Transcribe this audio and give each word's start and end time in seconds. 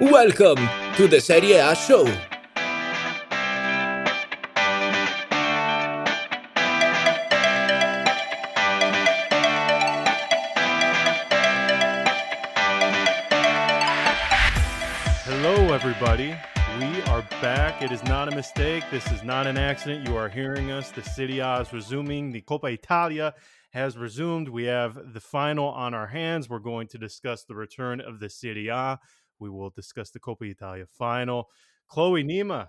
Welcome 0.00 0.58
to 0.94 1.08
the 1.08 1.20
Serie 1.20 1.54
A 1.54 1.74
show. 1.74 2.04
Hello, 15.24 15.74
everybody. 15.74 16.36
We 16.78 17.02
are 17.02 17.22
back. 17.42 17.82
It 17.82 17.90
is 17.90 18.04
not 18.04 18.32
a 18.32 18.36
mistake. 18.36 18.84
This 18.92 19.10
is 19.10 19.24
not 19.24 19.48
an 19.48 19.58
accident. 19.58 20.06
You 20.06 20.16
are 20.16 20.28
hearing 20.28 20.70
us. 20.70 20.92
The 20.92 21.02
Serie 21.02 21.40
A 21.40 21.62
is 21.62 21.72
resuming. 21.72 22.30
The 22.30 22.42
Coppa 22.42 22.72
Italia 22.72 23.34
has 23.70 23.98
resumed. 23.98 24.48
We 24.48 24.66
have 24.66 25.12
the 25.12 25.20
final 25.20 25.66
on 25.66 25.92
our 25.92 26.06
hands. 26.06 26.48
We're 26.48 26.60
going 26.60 26.86
to 26.88 26.98
discuss 26.98 27.42
the 27.42 27.56
return 27.56 28.00
of 28.00 28.20
the 28.20 28.30
Serie 28.30 28.68
A. 28.68 29.00
We 29.38 29.50
will 29.50 29.70
discuss 29.70 30.10
the 30.10 30.20
Coppa 30.20 30.50
Italia 30.50 30.86
final. 30.86 31.48
Chloe 31.88 32.24
Nima, 32.24 32.68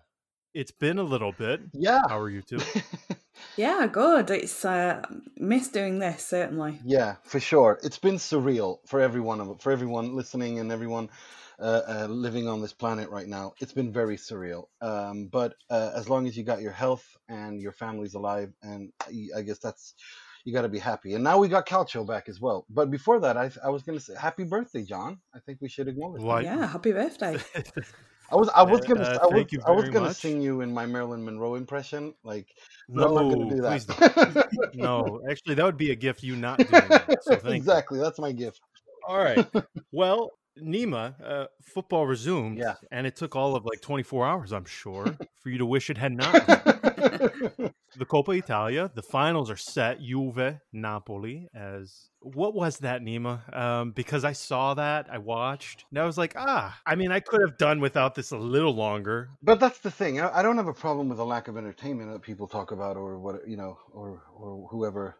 it's 0.54 0.72
been 0.72 0.98
a 0.98 1.04
little 1.04 1.32
bit. 1.32 1.62
Yeah. 1.73 2.02
How 2.08 2.20
are 2.20 2.30
you 2.30 2.41
two? 2.41 2.60
Yeah, 3.55 3.88
good. 3.88 4.30
It's 4.32 4.64
uh, 4.64 5.02
miss 5.38 5.70
doing 5.70 6.00
this 6.00 6.26
certainly. 6.26 6.80
Yeah, 6.84 7.16
for 7.24 7.40
sure. 7.40 7.80
It's 7.84 7.98
been 7.98 8.16
surreal 8.16 8.80
for 8.88 9.02
everyone, 9.02 9.58
for 9.58 9.72
everyone 9.72 10.16
listening 10.16 10.60
and 10.60 10.72
everyone 10.72 11.10
uh, 11.60 11.82
uh, 11.88 12.08
living 12.10 12.48
on 12.48 12.62
this 12.62 12.74
planet 12.74 13.10
right 13.10 13.27
now. 13.27 13.54
It's 13.60 13.74
been 13.74 13.91
very 13.91 14.18
surreal. 14.18 14.66
Um, 14.82 15.27
but 15.27 15.55
uh, 15.70 15.91
as 15.96 16.10
long 16.10 16.27
as 16.27 16.38
you 16.38 16.44
got 16.44 16.62
your 16.62 16.72
health 16.72 17.05
and 17.27 17.62
your 17.62 17.74
family's 17.74 18.13
alive, 18.13 18.54
and 18.62 18.94
I 19.36 19.41
guess 19.41 19.60
that's 19.60 19.94
you 20.49 20.55
got 20.55 20.63
to 20.63 20.70
be 20.70 20.80
happy. 20.80 21.13
And 21.13 21.23
now 21.23 21.38
we 21.38 21.48
got 21.48 21.67
Calcio 21.67 22.05
back 22.05 22.27
as 22.27 22.41
well. 22.41 22.66
But 22.70 22.90
before 22.90 23.20
that, 23.20 23.38
I, 23.38 23.52
I 23.63 23.70
was 23.70 23.84
going 23.84 23.98
to 23.99 24.03
say 24.03 24.16
happy 24.20 24.44
birthday, 24.44 24.84
John. 24.84 25.20
I 25.35 25.40
think 25.40 25.59
we 25.62 25.70
should 25.70 25.88
acknowledge. 25.88 26.21
that. 26.21 26.27
Why- 26.27 26.41
Yeah, 26.41 26.66
happy 26.67 26.91
birthday. 26.91 27.38
I 28.31 28.35
was 28.35 28.48
I 28.55 28.62
was 28.62 28.81
gonna 28.81 29.02
uh, 29.02 29.20
I 29.23 29.26
was, 29.26 29.45
thank 29.49 29.68
I 29.68 29.71
was 29.71 29.85
gonna 29.90 30.05
much. 30.05 30.18
sing 30.18 30.40
you 30.40 30.62
in 30.62 30.71
my 30.71 30.85
Marilyn 30.85 31.26
Monroe 31.26 31.55
impression, 31.55 32.13
like 32.24 32.48
but 32.87 33.07
I'm 33.07 33.15
No, 33.15 33.21
not 33.29 33.34
gonna 33.34 33.49
do 33.55 33.62
please 33.63 33.85
that. 33.87 34.71
no. 34.76 35.20
Actually, 35.32 35.55
that 35.55 35.65
would 35.65 35.77
be 35.77 35.90
a 35.90 35.96
gift 35.96 36.21
you 36.21 36.35
not 36.35 36.59
doing 36.59 36.70
that. 36.90 37.24
So 37.24 37.31
thank 37.37 37.43
you. 37.46 37.52
exactly, 37.54 37.99
that's 37.99 38.20
my 38.20 38.31
gift. 38.31 38.62
All 39.07 39.18
right. 39.18 39.43
Well, 39.91 40.29
Nima, 40.62 41.15
uh, 41.26 41.48
football 41.74 42.05
resumed, 42.05 42.59
Yeah. 42.59 42.76
and 42.91 43.07
it 43.07 43.15
took 43.15 43.35
all 43.35 43.55
of 43.55 43.65
like 43.65 43.81
24 43.81 44.27
hours, 44.27 44.54
I'm 44.54 44.65
sure, 44.65 45.18
for 45.41 45.49
you 45.49 45.57
to 45.57 45.65
wish 45.65 45.90
it 45.90 45.98
had 45.98 46.15
not. 46.15 46.35
Coppa 48.10 48.38
Italia, 48.38 48.90
the 48.93 49.04
finals 49.04 49.52
are 49.52 49.57
set. 49.57 50.02
Juve, 50.02 50.60
Napoli. 50.74 51.48
As 51.54 52.10
what 52.21 52.55
was 52.55 52.79
that, 52.79 53.02
Nima? 53.02 53.55
Um, 53.55 53.91
because 53.91 54.26
I 54.26 54.34
saw 54.34 54.74
that, 54.74 55.07
I 55.12 55.20
watched, 55.20 55.85
and 55.91 55.99
I 55.99 56.05
was 56.05 56.18
like, 56.18 56.34
ah. 56.35 56.77
I 56.85 56.96
mean, 56.96 57.12
I 57.12 57.20
could 57.20 57.41
have 57.41 57.57
done 57.57 57.80
without 57.80 58.15
this 58.15 58.32
a 58.32 58.37
little 58.37 58.74
longer. 58.74 59.30
But 59.43 59.60
that's 59.60 59.80
the 59.80 59.91
thing. 59.91 60.20
I, 60.20 60.40
I 60.40 60.41
don't 60.41 60.57
have 60.57 60.68
a 60.68 60.74
problem 60.74 61.07
with 61.07 61.20
the 61.20 61.26
lack 61.26 61.48
of 61.48 61.55
entertainment 61.55 62.12
that 62.12 62.21
people 62.21 62.48
talk 62.48 62.71
about, 62.71 62.98
or 62.98 63.20
what 63.20 63.48
you 63.48 63.57
know, 63.57 63.77
or 63.93 64.24
or 64.35 64.68
whoever 64.72 65.18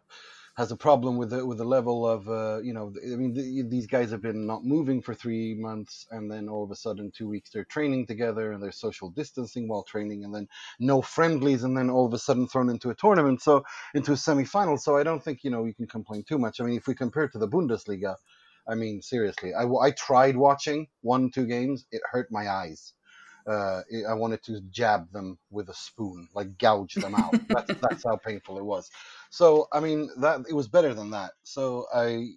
has 0.60 0.70
a 0.70 0.76
problem 0.76 1.16
with 1.16 1.30
the 1.30 1.44
with 1.46 1.56
the 1.56 1.64
level 1.64 2.06
of 2.06 2.28
uh, 2.28 2.60
you 2.60 2.74
know. 2.74 2.92
I 3.02 3.16
mean, 3.16 3.32
the, 3.32 3.62
these 3.62 3.86
guys 3.86 4.10
have 4.10 4.20
been 4.20 4.46
not 4.46 4.62
moving 4.62 5.00
for 5.00 5.14
three 5.14 5.54
months, 5.54 6.06
and 6.10 6.30
then 6.30 6.50
all 6.50 6.62
of 6.62 6.70
a 6.70 6.76
sudden, 6.76 7.10
two 7.10 7.28
weeks 7.30 7.48
they're 7.50 7.64
training 7.64 8.06
together, 8.06 8.52
and 8.52 8.62
they're 8.62 8.70
social 8.70 9.08
distancing 9.08 9.68
while 9.68 9.82
training, 9.84 10.22
and 10.22 10.34
then 10.34 10.46
no 10.78 11.00
friendlies, 11.00 11.64
and 11.64 11.74
then 11.74 11.88
all 11.88 12.04
of 12.04 12.12
a 12.12 12.18
sudden 12.18 12.46
thrown 12.46 12.68
into 12.68 12.90
a 12.90 12.94
tournament, 12.94 13.40
so 13.40 13.64
into 13.94 14.12
a 14.12 14.16
semifinal. 14.16 14.78
So 14.78 14.98
I 14.98 15.02
don't 15.02 15.24
think 15.24 15.44
you 15.44 15.50
know 15.50 15.64
you 15.64 15.72
can 15.74 15.86
complain 15.86 16.24
too 16.28 16.36
much. 16.38 16.60
I 16.60 16.64
mean, 16.64 16.76
if 16.76 16.86
we 16.86 16.94
compare 16.94 17.26
to 17.28 17.38
the 17.38 17.48
Bundesliga. 17.48 18.16
I 18.68 18.74
mean, 18.74 19.00
seriously, 19.00 19.54
I, 19.54 19.64
I 19.64 19.90
tried 19.92 20.36
watching 20.36 20.86
one, 21.00 21.30
two 21.30 21.46
games. 21.46 21.86
It 21.90 22.02
hurt 22.12 22.28
my 22.30 22.48
eyes 22.48 22.92
uh, 23.46 23.82
I 24.08 24.14
wanted 24.14 24.42
to 24.44 24.60
jab 24.70 25.10
them 25.12 25.38
with 25.50 25.68
a 25.70 25.74
spoon, 25.74 26.28
like 26.34 26.58
gouge 26.58 26.94
them 26.96 27.14
out. 27.14 27.36
that's, 27.50 27.72
that's 27.82 28.04
how 28.04 28.16
painful 28.16 28.58
it 28.58 28.64
was. 28.64 28.90
So 29.30 29.68
I 29.72 29.80
mean, 29.80 30.10
that 30.18 30.42
it 30.48 30.54
was 30.54 30.68
better 30.68 30.94
than 30.94 31.10
that. 31.12 31.32
So 31.44 31.86
I, 31.94 32.28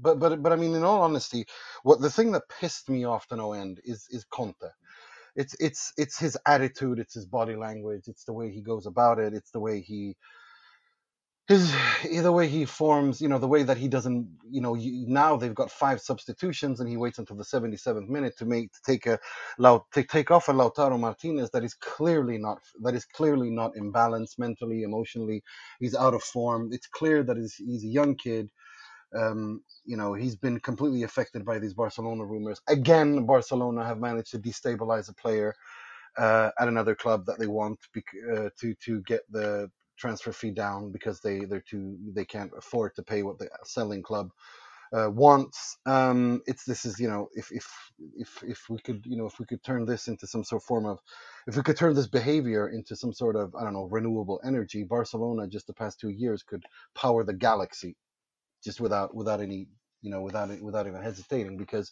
but 0.00 0.18
but 0.18 0.42
but 0.42 0.52
I 0.52 0.56
mean, 0.56 0.74
in 0.74 0.84
all 0.84 1.02
honesty, 1.02 1.46
what 1.82 2.00
the 2.00 2.10
thing 2.10 2.32
that 2.32 2.48
pissed 2.60 2.88
me 2.90 3.04
off 3.04 3.26
to 3.28 3.36
no 3.36 3.52
end 3.52 3.80
is 3.84 4.06
is 4.10 4.24
Conte. 4.24 4.68
It's 5.36 5.54
it's 5.60 5.92
it's 5.96 6.18
his 6.18 6.36
attitude, 6.46 6.98
it's 6.98 7.14
his 7.14 7.26
body 7.26 7.56
language, 7.56 8.04
it's 8.08 8.24
the 8.24 8.32
way 8.32 8.50
he 8.50 8.60
goes 8.60 8.86
about 8.86 9.18
it, 9.18 9.34
it's 9.34 9.50
the 9.50 9.60
way 9.60 9.80
he 9.80 10.16
his 11.50 11.74
the 12.24 12.32
way 12.32 12.48
he 12.48 12.66
forms, 12.66 13.22
you 13.22 13.28
know, 13.28 13.38
the 13.38 13.48
way 13.48 13.64
that 13.64 13.78
he 13.78 13.88
doesn't, 13.88 14.28
you 14.50 14.62
know, 14.62 14.74
you, 14.76 15.06
now 15.08 15.36
they've 15.36 15.54
got 15.54 15.70
five 15.72 16.00
substitutions 16.02 16.80
and 16.80 16.90
he 16.90 16.98
waits 16.98 17.20
until 17.20 17.36
the 17.36 17.44
77th 17.44 18.08
minute 18.08 18.38
to 18.38 18.46
make 18.46 18.72
to 18.74 18.80
take 18.86 19.06
a 19.06 19.20
to 19.94 20.04
take 20.04 20.32
off 20.32 20.48
a 20.48 20.54
Lautaro 20.54 21.00
Martinez 21.00 21.50
that 21.52 21.64
is 21.64 21.74
clearly 21.74 22.38
not 22.38 22.58
that 22.84 22.96
is 22.96 23.06
clearly 23.06 23.50
not 23.50 23.74
imbalanced 23.76 24.38
mentally, 24.40 24.84
emotionally. 24.84 25.42
He's 25.80 25.96
out 25.96 26.14
of 26.14 26.24
form. 26.24 26.70
It's 26.72 26.88
clear 26.88 27.24
that 27.24 27.38
he's, 27.38 27.56
he's 27.56 27.84
a 27.84 27.88
young 27.88 28.16
kid. 28.16 28.50
Um, 29.18 29.62
you 29.86 29.96
know, 29.96 30.14
he's 30.14 30.36
been 30.36 30.60
completely 30.60 31.04
affected 31.04 31.44
by 31.44 31.58
these 31.60 31.74
Barcelona 31.74 32.24
rumors. 32.26 32.60
Again, 32.68 33.26
Barcelona 33.26 33.84
have 33.86 33.98
managed 34.00 34.32
to 34.32 34.40
destabilize 34.40 35.10
a 35.10 35.14
player 35.14 35.54
uh, 36.18 36.50
at 36.60 36.68
another 36.68 36.96
club 36.96 37.26
that 37.26 37.40
they 37.40 37.48
want 37.48 37.80
bec- 37.94 38.04
uh, 38.36 38.50
to 38.60 38.74
to 38.86 39.02
get 39.02 39.22
the 39.32 39.70
transfer 40.00 40.32
fee 40.32 40.52
down 40.52 40.92
because 40.92 41.20
they 41.20 41.40
they're 41.46 41.62
too 41.68 41.98
they 42.14 42.26
can't 42.26 42.52
afford 42.58 42.96
to 42.96 43.04
pay 43.04 43.22
what 43.24 43.38
the 43.38 43.48
selling 43.64 44.02
club 44.02 44.30
uh, 44.94 45.10
wants. 45.10 45.78
Um, 45.86 46.42
it's 46.46 46.64
this 46.64 46.86
is 46.86 47.00
you 47.00 47.08
know 47.08 47.28
if 47.34 47.52
if 47.52 47.66
if 48.16 48.44
if 48.44 48.70
we 48.70 48.80
could 48.80 49.02
you 49.06 49.16
know 49.18 49.26
if 49.26 49.40
we 49.40 49.46
could 49.46 49.64
turn 49.64 49.86
this 49.86 50.08
into 50.08 50.26
some 50.28 50.44
sort 50.44 50.62
of 50.62 50.66
form 50.66 50.86
of 50.86 51.00
if 51.48 51.56
we 51.56 51.62
could 51.64 51.78
turn 51.78 51.94
this 51.94 52.08
behavior 52.08 52.70
into 52.70 52.96
some 52.96 53.14
sort 53.14 53.36
of 53.36 53.54
I 53.56 53.64
don't 53.64 53.74
know 53.74 53.88
renewable 53.90 54.40
energy, 54.46 54.84
Barcelona 54.84 55.48
just 55.48 55.68
the 55.68 55.74
past 55.74 56.00
two 56.00 56.10
years 56.10 56.44
could 56.44 56.64
power 56.96 57.24
the 57.24 57.34
galaxy 57.34 57.96
just 58.64 58.80
without 58.80 59.14
without 59.14 59.40
any 59.40 59.68
you 60.02 60.10
know 60.10 60.22
without 60.22 60.50
it 60.50 60.62
without 60.62 60.86
even 60.86 61.02
hesitating 61.02 61.56
because 61.58 61.90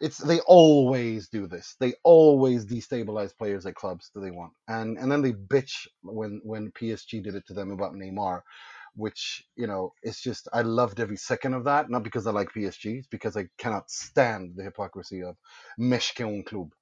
it's 0.00 0.18
they 0.18 0.40
always 0.42 1.28
do 1.28 1.48
this. 1.48 1.76
They 1.80 1.94
always 2.04 2.66
destabilize 2.66 3.36
players 3.38 3.66
at 3.66 3.76
clubs 3.76 4.10
that 4.14 4.20
they 4.20 4.32
want. 4.32 4.52
And 4.68 4.98
and 4.98 5.12
then 5.12 5.22
they 5.22 5.32
bitch 5.34 5.88
when 6.02 6.40
when 6.44 6.72
PSG 6.72 7.22
did 7.24 7.36
it 7.36 7.46
to 7.48 7.54
them 7.54 7.72
about 7.72 7.94
Neymar 7.94 8.42
which 8.96 9.44
you 9.56 9.68
know 9.68 9.94
it's 10.04 10.22
just 10.22 10.48
I 10.52 10.62
loved 10.62 11.00
every 11.00 11.16
second 11.18 11.54
of 11.54 11.64
that. 11.64 11.90
Not 11.90 12.04
because 12.04 12.26
I 12.28 12.32
like 12.32 12.50
PSG 12.56 12.98
it's 12.98 13.08
because 13.08 13.36
I 13.38 13.48
cannot 13.58 13.90
stand 13.90 14.54
the 14.56 14.64
hypocrisy 14.64 15.22
of 15.24 15.36
Més 15.78 16.12
que 16.14 16.26
un 16.26 16.44
club. 16.44 16.72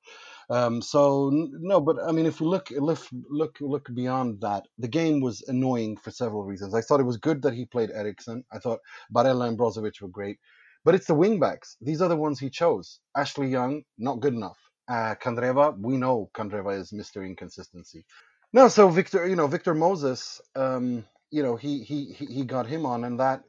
Um, 0.51 0.81
so 0.83 1.31
no, 1.33 1.81
but 1.81 1.97
I 2.07 2.13
mean, 2.13 2.27
if 2.27 2.41
we 2.41 2.47
look 2.47 2.71
look 2.71 3.01
look 3.31 3.57
look 3.61 3.89
beyond 3.95 4.41
that, 4.43 4.67
the 4.79 4.89
game 4.89 5.21
was 5.21 5.43
annoying 5.49 5.97
for 5.97 6.11
several 6.13 6.45
reasons. 6.45 6.75
I 6.75 6.83
thought 6.83 7.01
it 7.01 7.05
was 7.13 7.17
good 7.17 7.43
that 7.43 7.55
he 7.55 7.67
played 7.67 7.91
Eriksen. 7.91 8.45
I 8.53 8.59
thought 8.59 8.81
Barella 9.15 9.49
and 9.49 9.59
Brozovic 9.59 10.01
were 10.01 10.09
great, 10.09 10.39
but 10.87 10.95
it's 10.95 11.09
the 11.09 11.15
wingbacks. 11.17 11.75
These 11.81 12.01
are 12.01 12.09
the 12.09 12.17
ones 12.17 12.39
he 12.39 12.49
chose. 12.49 13.01
Ashley 13.17 13.49
Young, 13.49 13.83
not 13.99 14.21
good 14.21 14.35
enough. 14.35 14.57
Uh, 14.89 15.17
Candreva, 15.21 15.77
we 15.77 15.97
know 15.97 16.31
Candreva 16.33 16.79
is 16.81 16.93
Mr. 16.93 17.27
Inconsistency. 17.27 18.07
No, 18.53 18.69
so 18.69 18.89
Victor, 18.89 19.27
you 19.27 19.35
know, 19.35 19.49
Victor 19.49 19.75
Moses, 19.75 20.41
um, 20.55 21.05
you 21.33 21.43
know, 21.43 21.57
he 21.57 21.83
he 21.83 22.13
he 22.13 22.45
got 22.45 22.69
him 22.69 22.87
on, 22.87 23.03
and 23.03 23.19
that 23.19 23.43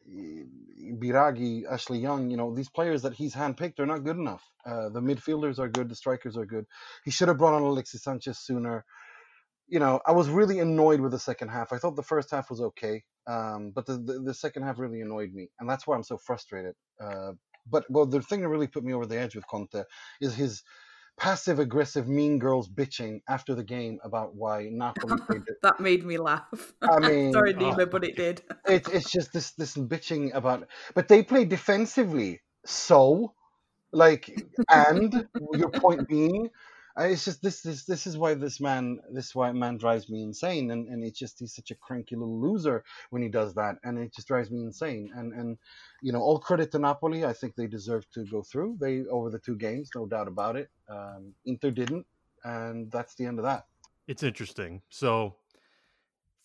Biraghi, 1.00 1.64
Ashley 1.72 2.00
Young, 2.00 2.32
you 2.32 2.38
know, 2.38 2.56
these 2.56 2.70
players 2.70 3.04
that 3.04 3.14
he's 3.14 3.36
handpicked 3.36 3.80
are 3.80 3.86
not 3.86 4.04
good 4.04 4.18
enough. 4.18 4.44
Uh, 4.66 4.90
the 4.90 5.00
midfielders 5.00 5.60
are 5.60 5.70
good, 5.70 5.90
the 5.90 5.96
strikers 5.96 6.38
are 6.38 6.46
good. 6.48 6.66
He 7.06 7.12
should 7.12 7.28
have 7.28 7.38
brought 7.38 7.54
on 7.54 7.62
Alexis 7.62 8.02
Sanchez 8.02 8.40
sooner. 8.40 8.84
You 9.68 9.80
know, 9.80 10.02
I 10.08 10.14
was 10.14 10.28
really 10.28 10.58
annoyed 10.58 11.02
with 11.02 11.12
the 11.12 11.20
second 11.20 11.50
half. 11.50 11.72
I 11.72 11.78
thought 11.78 11.96
the 11.96 12.02
first 12.02 12.32
half 12.32 12.50
was 12.50 12.62
okay, 12.62 13.04
um, 13.28 13.72
but 13.76 13.86
the, 13.86 13.98
the 13.98 14.20
the 14.20 14.34
second 14.34 14.64
half 14.64 14.80
really 14.80 15.02
annoyed 15.02 15.34
me, 15.34 15.50
and 15.60 15.70
that's 15.70 15.86
why 15.86 15.96
I'm 15.96 16.04
so 16.04 16.18
frustrated. 16.18 16.76
Uh, 17.00 17.34
but 17.70 17.86
well, 17.90 18.06
the 18.06 18.22
thing 18.22 18.42
that 18.42 18.48
really 18.48 18.68
put 18.68 18.84
me 18.84 18.94
over 18.94 19.06
the 19.06 19.20
edge 19.20 19.36
with 19.36 19.48
Conte 19.48 19.84
is 20.22 20.34
his 20.36 20.64
passive 21.18 21.58
aggressive 21.60 22.08
mean 22.08 22.38
girls 22.38 22.70
bitching 22.70 23.22
after 23.28 23.56
the 23.56 23.64
game 23.64 24.00
about 24.04 24.36
why 24.36 24.70
Napoli 24.72 25.20
played 25.28 25.42
it. 25.48 25.58
that 25.64 25.80
made 25.80 26.06
me 26.06 26.18
laugh. 26.18 26.74
I 26.82 27.00
mean, 27.10 27.34
sorry, 27.34 27.54
oh. 27.56 27.60
Nima, 27.60 27.90
but 27.90 28.04
it 28.04 28.16
did. 28.16 28.42
It, 28.68 28.88
it's 28.94 29.12
just 29.12 29.34
this 29.34 29.52
this 29.52 29.76
bitching 29.76 30.34
about, 30.34 30.68
but 30.94 31.08
they 31.08 31.24
play 31.24 31.46
defensively. 31.46 32.42
So, 32.66 33.34
like, 33.92 34.30
and 34.70 35.28
your 35.54 35.70
point 35.70 36.08
being, 36.08 36.48
uh, 36.48 36.50
it's 37.00 37.26
just 37.26 37.42
this 37.42 37.62
this 37.62 37.84
this 37.86 38.08
is 38.08 38.18
why 38.18 38.34
this 38.34 38.60
man 38.60 39.00
this 39.12 39.36
why 39.36 39.52
man 39.52 39.78
drives 39.78 40.10
me 40.10 40.24
insane, 40.24 40.72
and 40.72 40.88
and 40.88 41.04
it's 41.04 41.20
just 41.20 41.40
he's 41.40 41.54
such 41.54 41.72
a 41.72 41.76
cranky 41.76 42.16
little 42.16 42.40
loser 42.40 42.84
when 43.12 43.22
he 43.22 43.30
does 43.30 43.54
that, 43.56 43.76
and 43.84 44.00
it 44.00 44.14
just 44.14 44.28
drives 44.28 44.50
me 44.50 44.62
insane. 44.64 45.12
And 45.16 45.34
and 45.34 45.58
you 46.02 46.12
know, 46.12 46.20
all 46.20 46.40
credit 46.40 46.72
to 46.72 46.80
Napoli. 46.80 47.26
I 47.26 47.34
think 47.34 47.56
they 47.56 47.68
deserve 47.68 48.10
to 48.12 48.26
go 48.26 48.42
through. 48.42 48.78
They 48.80 49.04
over 49.06 49.30
the 49.30 49.40
two 49.40 49.56
games, 49.56 49.92
no 49.96 50.06
doubt 50.06 50.28
about 50.28 50.56
it. 50.56 50.70
Um, 50.90 51.34
Inter 51.46 51.72
didn't, 51.72 52.06
and 52.44 52.92
that's 52.92 53.16
the 53.16 53.26
end 53.26 53.40
of 53.40 53.46
that. 53.46 53.66
It's 54.08 54.24
interesting. 54.24 54.82
So, 54.90 55.36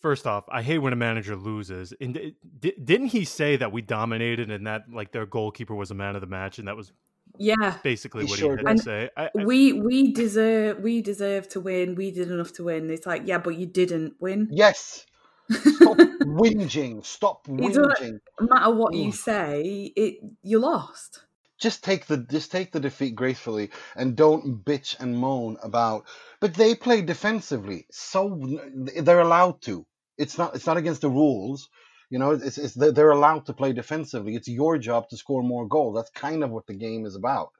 first 0.01 0.27
off, 0.27 0.43
I 0.49 0.61
hate 0.61 0.79
when 0.79 0.93
a 0.93 0.97
manager 0.97 1.35
loses. 1.35 1.93
And 1.99 2.13
di- 2.13 2.35
di- 2.59 2.75
didn't 2.83 3.07
he 3.07 3.25
say 3.25 3.55
that 3.55 3.71
we 3.71 3.81
dominated 3.81 4.51
and 4.51 4.67
that 4.67 4.83
like 4.91 5.13
their 5.13 5.25
goalkeeper 5.25 5.73
was 5.73 5.89
a 5.91 5.95
man 5.95 6.15
of 6.15 6.21
the 6.21 6.27
match 6.27 6.59
and 6.59 6.67
that 6.67 6.75
was 6.75 6.91
Yeah, 7.37 7.77
basically 7.83 8.25
He 8.25 8.29
what 8.29 8.39
sure 8.39 8.57
he 8.57 8.63
had 8.65 8.75
did. 8.75 8.77
to 8.77 8.83
say. 8.83 9.09
I, 9.17 9.25
I- 9.25 9.45
we 9.45 9.73
we 9.73 10.11
deserve 10.13 10.79
we 10.79 11.01
deserve 11.01 11.49
to 11.49 11.59
win. 11.59 11.95
We 11.95 12.11
did 12.11 12.29
enough 12.29 12.53
to 12.53 12.63
win. 12.65 12.89
It's 12.89 13.05
like, 13.07 13.23
yeah, 13.25 13.39
but 13.39 13.55
you 13.57 13.65
didn't 13.65 14.15
win. 14.19 14.49
Yes. 14.51 15.05
Stop 15.51 15.97
whinging. 16.23 17.05
Stop 17.05 17.47
whinging. 17.47 18.19
No 18.39 18.47
matter 18.49 18.73
what 18.75 18.93
you 18.93 19.11
say, 19.11 19.91
it 19.95 20.19
you 20.41 20.59
lost. 20.59 21.25
Just 21.59 21.83
take 21.83 22.05
the 22.07 22.17
just 22.17 22.51
take 22.51 22.71
the 22.71 22.79
defeat 22.79 23.15
gracefully 23.15 23.71
and 23.95 24.15
don't 24.15 24.63
bitch 24.65 24.99
and 24.99 25.17
moan 25.17 25.57
about. 25.63 26.05
But 26.39 26.53
they 26.55 26.75
play 26.75 27.01
defensively, 27.01 27.87
so 27.91 28.39
they're 28.75 29.19
allowed 29.21 29.61
to. 29.63 29.85
It's 30.17 30.37
not 30.37 30.55
it's 30.55 30.65
not 30.67 30.77
against 30.77 31.01
the 31.01 31.09
rules. 31.09 31.69
You 32.09 32.19
know, 32.19 32.31
it's, 32.31 32.57
it's 32.57 32.73
they're 32.75 33.11
allowed 33.11 33.47
to 33.47 33.53
play 33.53 33.73
defensively. 33.73 34.35
It's 34.35 34.47
your 34.47 34.77
job 34.77 35.09
to 35.09 35.17
score 35.17 35.43
more 35.43 35.67
goals. 35.67 35.95
That's 35.95 36.11
kind 36.11 36.43
of 36.43 36.51
what 36.51 36.67
the 36.67 36.75
game 36.75 37.05
is 37.05 37.15
about. 37.15 37.51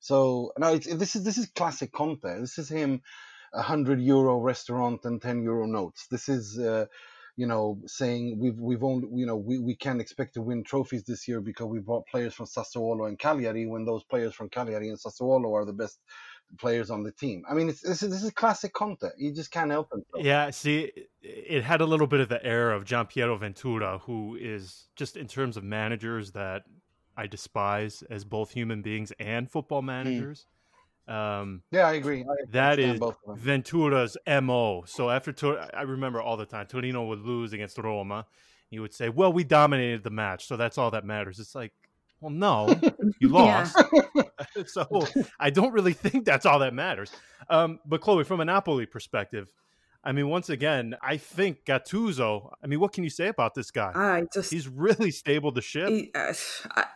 So 0.00 0.52
no, 0.58 0.76
this 0.76 1.16
is 1.16 1.24
this 1.24 1.38
is 1.38 1.46
classic 1.48 1.92
Conte. 1.92 2.40
This 2.40 2.58
is 2.58 2.68
him, 2.68 3.02
a 3.54 3.62
hundred 3.62 4.00
euro 4.00 4.38
restaurant 4.40 5.04
and 5.04 5.22
ten 5.22 5.42
euro 5.42 5.66
notes. 5.66 6.06
This 6.10 6.28
is. 6.28 6.58
Uh, 6.58 6.86
you 7.36 7.46
know, 7.46 7.80
saying 7.86 8.38
we've 8.38 8.58
we've 8.60 8.84
only 8.84 9.08
you 9.14 9.26
know 9.26 9.36
we, 9.36 9.58
we 9.58 9.74
can't 9.74 10.00
expect 10.00 10.34
to 10.34 10.42
win 10.42 10.64
trophies 10.64 11.04
this 11.04 11.26
year 11.26 11.40
because 11.40 11.66
we 11.66 11.78
brought 11.80 12.06
players 12.06 12.34
from 12.34 12.46
Sassuolo 12.46 13.08
and 13.08 13.18
Cagliari 13.18 13.66
when 13.66 13.84
those 13.86 14.04
players 14.04 14.34
from 14.34 14.50
Cagliari 14.50 14.90
and 14.90 14.98
Sassuolo 14.98 15.52
are 15.54 15.64
the 15.64 15.72
best 15.72 15.98
players 16.58 16.90
on 16.90 17.02
the 17.02 17.12
team. 17.12 17.42
I 17.48 17.54
mean, 17.54 17.68
it's, 17.68 17.80
this 17.80 18.02
is 18.02 18.10
this 18.10 18.22
is 18.22 18.30
classic 18.32 18.72
Conte. 18.72 19.08
You 19.16 19.32
just 19.32 19.50
can't 19.50 19.70
help 19.70 19.88
it. 19.94 20.04
Yeah, 20.24 20.50
see, 20.50 20.90
it- 21.22 21.64
had 21.64 21.80
a 21.80 21.86
little 21.86 22.06
bit 22.06 22.20
of 22.20 22.28
the 22.28 22.44
air 22.44 22.72
of 22.72 22.84
Gian 22.84 23.06
Piero 23.06 23.36
Ventura, 23.36 23.98
who 23.98 24.36
is 24.40 24.88
just 24.96 25.16
in 25.16 25.26
terms 25.28 25.56
of 25.56 25.64
managers 25.64 26.32
that 26.32 26.62
I 27.16 27.26
despise 27.26 28.02
as 28.10 28.24
both 28.24 28.50
human 28.52 28.82
beings 28.82 29.12
and 29.18 29.50
football 29.50 29.82
managers. 29.82 30.46
Um, 31.08 31.62
Yeah, 31.70 31.86
I 31.88 31.94
agree. 31.94 32.22
I 32.22 32.34
that 32.50 32.78
is. 32.78 33.00
Ventura's 33.36 34.16
mo. 34.26 34.84
So 34.86 35.10
after 35.10 35.32
Tor- 35.32 35.68
I 35.74 35.82
remember 35.82 36.22
all 36.22 36.36
the 36.36 36.46
time 36.46 36.66
Torino 36.66 37.04
would 37.06 37.20
lose 37.20 37.52
against 37.52 37.76
Roma, 37.78 38.26
he 38.70 38.78
would 38.78 38.94
say, 38.94 39.08
"Well, 39.08 39.32
we 39.32 39.44
dominated 39.44 40.04
the 40.04 40.10
match, 40.10 40.46
so 40.46 40.56
that's 40.56 40.78
all 40.78 40.90
that 40.92 41.04
matters." 41.04 41.38
It's 41.40 41.54
like, 41.54 41.72
well, 42.22 42.30
no, 42.30 42.80
you 43.20 43.28
lost. 43.28 43.76
so 44.66 45.06
I 45.38 45.50
don't 45.50 45.72
really 45.72 45.92
think 45.92 46.24
that's 46.24 46.46
all 46.46 46.60
that 46.60 46.72
matters. 46.72 47.10
Um, 47.50 47.80
but 47.84 48.00
Chloe, 48.00 48.24
from 48.24 48.40
a 48.40 48.44
Napoli 48.44 48.86
perspective, 48.86 49.50
I 50.04 50.12
mean, 50.12 50.28
once 50.28 50.48
again, 50.48 50.96
I 51.02 51.16
think 51.16 51.64
Gattuso. 51.64 52.52
I 52.62 52.66
mean, 52.66 52.80
what 52.80 52.92
can 52.92 53.04
you 53.04 53.10
say 53.10 53.28
about 53.28 53.54
this 53.54 53.70
guy? 53.70 53.92
I 53.94 54.24
just 54.32 54.50
He's 54.52 54.68
really 54.68 55.10
stable 55.10 55.52
the 55.52 55.60
ship. 55.62 55.88
He- 55.88 56.10
uh, 56.14 56.32
I- 56.70 56.86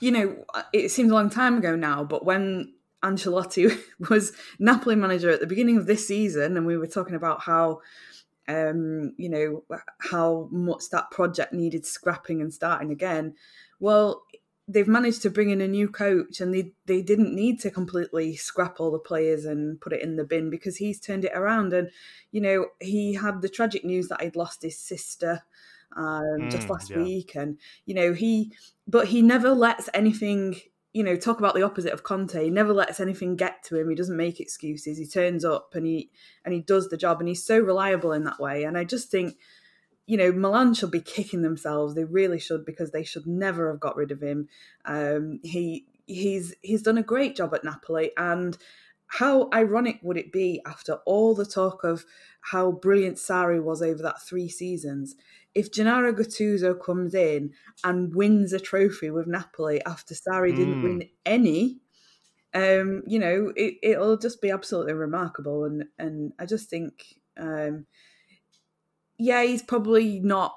you 0.00 0.10
know, 0.10 0.44
it 0.74 0.90
seems 0.90 1.10
a 1.10 1.14
long 1.14 1.30
time 1.30 1.56
ago 1.56 1.74
now, 1.76 2.04
but 2.04 2.24
when 2.26 2.74
Ancelotti 3.02 3.78
was 4.10 4.32
Napoli 4.58 4.96
manager 4.96 5.30
at 5.30 5.40
the 5.40 5.46
beginning 5.46 5.76
of 5.78 5.86
this 5.86 6.06
season, 6.06 6.56
and 6.56 6.66
we 6.66 6.76
were 6.76 6.86
talking 6.86 7.14
about 7.14 7.40
how, 7.40 7.80
um, 8.48 9.14
you 9.16 9.28
know, 9.30 9.64
how 9.98 10.48
much 10.52 10.90
that 10.90 11.10
project 11.10 11.52
needed 11.54 11.86
scrapping 11.86 12.40
and 12.42 12.52
starting 12.52 12.90
again. 12.90 13.34
Well, 13.80 14.24
they've 14.68 14.88
managed 14.88 15.22
to 15.22 15.30
bring 15.30 15.50
in 15.50 15.60
a 15.60 15.68
new 15.68 15.88
coach, 15.88 16.40
and 16.40 16.52
they 16.52 16.72
they 16.86 17.02
didn't 17.02 17.34
need 17.34 17.60
to 17.60 17.70
completely 17.70 18.36
scrap 18.36 18.80
all 18.80 18.90
the 18.90 18.98
players 18.98 19.44
and 19.44 19.80
put 19.80 19.92
it 19.92 20.02
in 20.02 20.16
the 20.16 20.24
bin 20.24 20.50
because 20.50 20.76
he's 20.76 21.00
turned 21.00 21.24
it 21.24 21.32
around. 21.34 21.72
And 21.72 21.90
you 22.32 22.40
know, 22.40 22.66
he 22.80 23.14
had 23.14 23.42
the 23.42 23.48
tragic 23.48 23.84
news 23.84 24.08
that 24.08 24.22
he'd 24.22 24.36
lost 24.36 24.62
his 24.62 24.78
sister 24.78 25.42
um, 25.96 26.48
just 26.50 26.68
Mm, 26.68 26.70
last 26.70 26.90
yeah. 26.90 26.96
week, 26.96 27.34
and 27.34 27.58
you 27.84 27.94
know 27.94 28.12
he, 28.12 28.52
but 28.86 29.08
he 29.08 29.22
never 29.22 29.50
lets 29.50 29.88
anything. 29.94 30.60
You 30.92 31.04
know, 31.04 31.16
talk 31.16 31.38
about 31.38 31.54
the 31.54 31.62
opposite 31.62 31.92
of 31.92 32.04
Conte. 32.04 32.42
He 32.42 32.48
never 32.48 32.72
lets 32.72 33.00
anything 33.00 33.36
get 33.36 33.62
to 33.64 33.78
him. 33.78 33.90
He 33.90 33.94
doesn't 33.94 34.16
make 34.16 34.40
excuses. 34.40 34.96
He 34.96 35.06
turns 35.06 35.44
up 35.44 35.74
and 35.74 35.86
he 35.86 36.10
and 36.44 36.54
he 36.54 36.60
does 36.60 36.88
the 36.88 36.96
job, 36.96 37.20
and 37.20 37.28
he's 37.28 37.44
so 37.44 37.58
reliable 37.58 38.12
in 38.12 38.24
that 38.24 38.40
way. 38.40 38.64
And 38.64 38.78
I 38.78 38.84
just 38.84 39.10
think, 39.10 39.36
you 40.06 40.16
know, 40.16 40.32
Milan 40.32 40.74
should 40.74 40.90
be 40.90 41.00
kicking 41.00 41.42
themselves. 41.42 41.94
They 41.94 42.04
really 42.04 42.38
should 42.38 42.64
because 42.64 42.90
they 42.90 43.04
should 43.04 43.26
never 43.26 43.70
have 43.70 43.80
got 43.80 43.96
rid 43.96 44.10
of 44.12 44.22
him. 44.22 44.48
Um, 44.84 45.40
he 45.42 45.86
he's 46.06 46.54
he's 46.62 46.82
done 46.82 46.98
a 46.98 47.02
great 47.02 47.36
job 47.36 47.54
at 47.54 47.64
Napoli, 47.64 48.12
and 48.16 48.56
how 49.08 49.48
ironic 49.52 50.00
would 50.02 50.16
it 50.16 50.32
be 50.32 50.60
after 50.66 50.94
all 51.06 51.34
the 51.34 51.46
talk 51.46 51.84
of 51.84 52.04
how 52.40 52.72
brilliant 52.72 53.16
Sarri 53.18 53.62
was 53.62 53.82
over 53.82 54.02
that 54.02 54.20
three 54.22 54.48
seasons 54.48 55.14
if 55.54 55.72
Gennaro 55.72 56.12
Gattuso 56.12 56.74
comes 56.80 57.14
in 57.14 57.54
and 57.84 58.14
wins 58.14 58.52
a 58.52 58.60
trophy 58.60 59.10
with 59.10 59.26
Napoli 59.26 59.82
after 59.84 60.14
Sarri 60.14 60.54
didn't 60.54 60.80
Mm. 60.80 60.82
win 60.82 61.08
any? 61.24 61.80
Um, 62.54 63.02
you 63.06 63.18
know, 63.18 63.52
it, 63.56 63.74
it'll 63.82 64.16
just 64.16 64.40
be 64.40 64.50
absolutely 64.50 64.94
remarkable, 64.94 65.64
and 65.64 65.84
and 65.98 66.32
I 66.38 66.46
just 66.46 66.70
think, 66.70 67.20
um, 67.36 67.86
yeah, 69.18 69.42
he's 69.42 69.62
probably 69.62 70.20
not. 70.20 70.56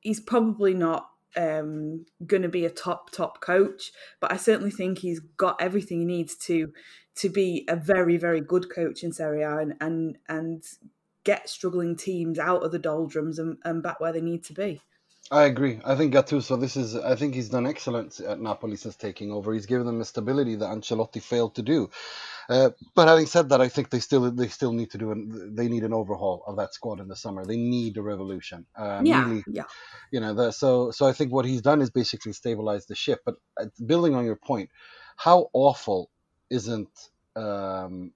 He's 0.00 0.20
probably 0.20 0.74
not 0.74 1.10
um, 1.36 2.06
going 2.26 2.42
to 2.42 2.48
be 2.48 2.64
a 2.64 2.70
top 2.70 3.10
top 3.10 3.40
coach, 3.40 3.92
but 4.20 4.32
I 4.32 4.36
certainly 4.36 4.70
think 4.70 4.98
he's 4.98 5.20
got 5.20 5.60
everything 5.60 6.00
he 6.00 6.04
needs 6.04 6.34
to 6.46 6.72
to 7.16 7.28
be 7.28 7.64
a 7.68 7.76
very 7.76 8.16
very 8.16 8.40
good 8.40 8.72
coach 8.72 9.02
in 9.02 9.12
Serie 9.12 9.42
A 9.42 9.58
and 9.58 9.74
and, 9.80 10.18
and 10.28 10.64
get 11.24 11.48
struggling 11.48 11.96
teams 11.96 12.38
out 12.38 12.62
of 12.62 12.72
the 12.72 12.78
doldrums 12.78 13.38
and, 13.38 13.58
and 13.64 13.82
back 13.82 14.00
where 14.00 14.12
they 14.12 14.20
need 14.20 14.44
to 14.44 14.54
be. 14.54 14.80
I 15.30 15.44
agree. 15.44 15.78
I 15.84 15.94
think 15.94 16.14
Gattuso. 16.14 16.58
This 16.58 16.76
is. 16.76 16.96
I 16.96 17.14
think 17.14 17.34
he's 17.34 17.50
done 17.50 17.66
excellent 17.66 18.18
at 18.20 18.40
Napoli 18.40 18.76
since 18.76 18.96
taking 18.96 19.30
over. 19.30 19.52
He's 19.52 19.66
given 19.66 19.86
them 19.86 20.00
a 20.00 20.04
stability 20.04 20.54
that 20.56 20.70
Ancelotti 20.70 21.22
failed 21.22 21.54
to 21.56 21.62
do. 21.62 21.90
Uh, 22.48 22.70
but 22.94 23.08
having 23.08 23.26
said 23.26 23.50
that, 23.50 23.60
I 23.60 23.68
think 23.68 23.90
they 23.90 24.00
still 24.00 24.30
they 24.30 24.48
still 24.48 24.72
need 24.72 24.90
to 24.92 24.98
do 24.98 25.12
an, 25.12 25.54
they 25.54 25.68
need 25.68 25.84
an 25.84 25.92
overhaul 25.92 26.44
of 26.46 26.56
that 26.56 26.72
squad 26.72 27.00
in 27.00 27.08
the 27.08 27.16
summer. 27.16 27.44
They 27.44 27.58
need 27.58 27.98
a 27.98 28.02
revolution. 28.02 28.64
Uh, 28.74 29.02
yeah, 29.04 29.24
really, 29.24 29.44
yeah, 29.48 29.64
you 30.10 30.20
know. 30.20 30.32
The, 30.32 30.50
so 30.50 30.92
so 30.92 31.06
I 31.06 31.12
think 31.12 31.30
what 31.30 31.44
he's 31.44 31.60
done 31.60 31.82
is 31.82 31.90
basically 31.90 32.32
stabilize 32.32 32.86
the 32.86 32.94
ship. 32.94 33.20
But 33.26 33.36
uh, 33.60 33.66
building 33.84 34.14
on 34.14 34.24
your 34.24 34.36
point, 34.36 34.70
how 35.16 35.50
awful 35.52 36.10
isn't 36.48 37.10
um, 37.36 38.12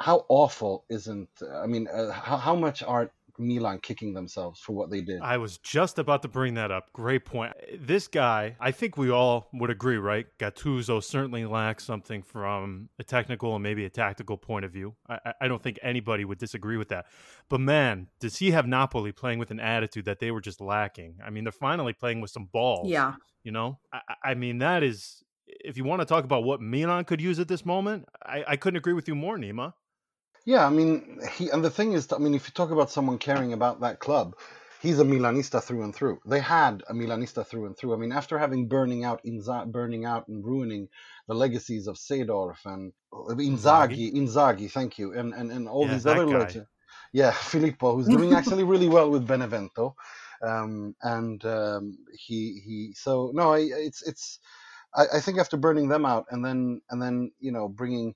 how 0.00 0.24
awful 0.28 0.84
isn't 0.88 1.28
I 1.54 1.66
mean 1.66 1.86
uh, 1.86 2.10
how, 2.10 2.36
how 2.36 2.56
much 2.56 2.82
are 2.82 3.12
Milan 3.38 3.78
kicking 3.80 4.12
themselves 4.14 4.60
for 4.60 4.72
what 4.72 4.90
they 4.90 5.00
did? 5.00 5.20
I 5.22 5.36
was 5.36 5.58
just 5.58 5.98
about 5.98 6.22
to 6.22 6.28
bring 6.28 6.54
that 6.54 6.70
up. 6.70 6.92
Great 6.92 7.24
point. 7.24 7.52
This 7.78 8.08
guy, 8.08 8.56
I 8.60 8.70
think 8.72 8.96
we 8.96 9.10
all 9.10 9.48
would 9.52 9.70
agree, 9.70 9.96
right? 9.96 10.26
Gattuso 10.38 11.02
certainly 11.02 11.44
lacks 11.46 11.84
something 11.84 12.22
from 12.22 12.88
a 12.98 13.04
technical 13.04 13.54
and 13.54 13.62
maybe 13.62 13.84
a 13.84 13.90
tactical 13.90 14.36
point 14.36 14.64
of 14.64 14.72
view. 14.72 14.94
I, 15.08 15.14
I- 15.24 15.32
I 15.42 15.48
don't 15.48 15.62
think 15.62 15.78
anybody 15.82 16.24
would 16.24 16.38
disagree 16.38 16.76
with 16.76 16.88
that. 16.88 17.06
But 17.48 17.60
man, 17.60 18.08
does 18.20 18.36
he 18.38 18.50
have 18.50 18.66
Napoli 18.66 19.12
playing 19.12 19.38
with 19.38 19.50
an 19.50 19.60
attitude 19.60 20.04
that 20.06 20.18
they 20.18 20.30
were 20.30 20.40
just 20.40 20.60
lacking? 20.60 21.18
I 21.24 21.30
mean, 21.30 21.44
they're 21.44 21.52
finally 21.52 21.92
playing 21.92 22.20
with 22.20 22.30
some 22.30 22.46
balls. 22.46 22.88
yeah. 22.88 23.14
You 23.44 23.52
know, 23.52 23.78
I, 23.92 24.00
I 24.08 24.30
I 24.30 24.34
mean, 24.34 24.58
that 24.58 24.82
is, 24.82 25.22
if 25.46 25.76
you 25.78 25.84
want 25.84 26.00
to 26.02 26.04
talk 26.06 26.24
about 26.24 26.42
what 26.44 26.60
Milan 26.60 27.04
could 27.04 27.20
use 27.20 27.38
at 27.38 27.46
this 27.48 27.64
moment, 27.64 28.04
I, 28.26 28.44
I 28.48 28.56
couldn't 28.56 28.76
agree 28.78 28.92
with 28.92 29.06
you 29.08 29.14
more, 29.14 29.38
Nima. 29.38 29.72
Yeah, 30.48 30.66
I 30.66 30.70
mean, 30.70 31.20
he 31.34 31.50
and 31.50 31.62
the 31.62 31.68
thing 31.68 31.92
is, 31.92 32.10
I 32.10 32.16
mean, 32.16 32.34
if 32.34 32.48
you 32.48 32.52
talk 32.54 32.70
about 32.70 32.90
someone 32.90 33.18
caring 33.18 33.52
about 33.52 33.82
that 33.82 33.98
club, 34.00 34.34
he's 34.80 34.98
a 34.98 35.04
Milanista 35.04 35.62
through 35.62 35.82
and 35.82 35.94
through. 35.94 36.20
They 36.26 36.40
had 36.40 36.82
a 36.88 36.94
Milanista 36.94 37.46
through 37.46 37.66
and 37.66 37.76
through. 37.76 37.92
I 37.92 37.98
mean, 37.98 38.12
after 38.12 38.38
having 38.38 38.66
burning 38.66 39.04
out, 39.04 39.20
Inza- 39.26 39.70
burning 39.70 40.06
out 40.06 40.26
and 40.28 40.42
ruining 40.42 40.88
the 41.26 41.34
legacies 41.34 41.86
of 41.86 41.96
Seedorf 41.98 42.64
and 42.64 42.94
uh, 43.12 43.34
Inzaghi, 43.34 44.14
Inzaghi, 44.14 44.70
thank 44.70 44.98
you, 44.98 45.12
and 45.12 45.34
and, 45.34 45.52
and 45.52 45.68
all 45.68 45.84
Yeah, 45.84 45.94
these 45.94 46.06
other 46.06 46.26
legends. 46.26 46.66
Yeah, 47.12 47.32
Filippo, 47.52 47.94
who's 47.94 48.08
doing 48.08 48.32
actually 48.32 48.64
really 48.64 48.88
well 48.88 49.10
with 49.10 49.26
Benevento, 49.26 49.96
um, 50.42 50.94
and 51.02 51.44
um, 51.44 51.98
he 52.26 52.62
he. 52.64 52.94
So 52.94 53.32
no, 53.34 53.52
I, 53.52 53.58
it's 53.88 54.00
it's. 54.02 54.38
I, 54.94 55.04
I 55.16 55.20
think 55.20 55.38
after 55.38 55.58
burning 55.58 55.88
them 55.88 56.06
out 56.06 56.24
and 56.30 56.42
then 56.42 56.80
and 56.90 57.02
then 57.02 57.32
you 57.38 57.52
know 57.52 57.68
bringing 57.68 58.14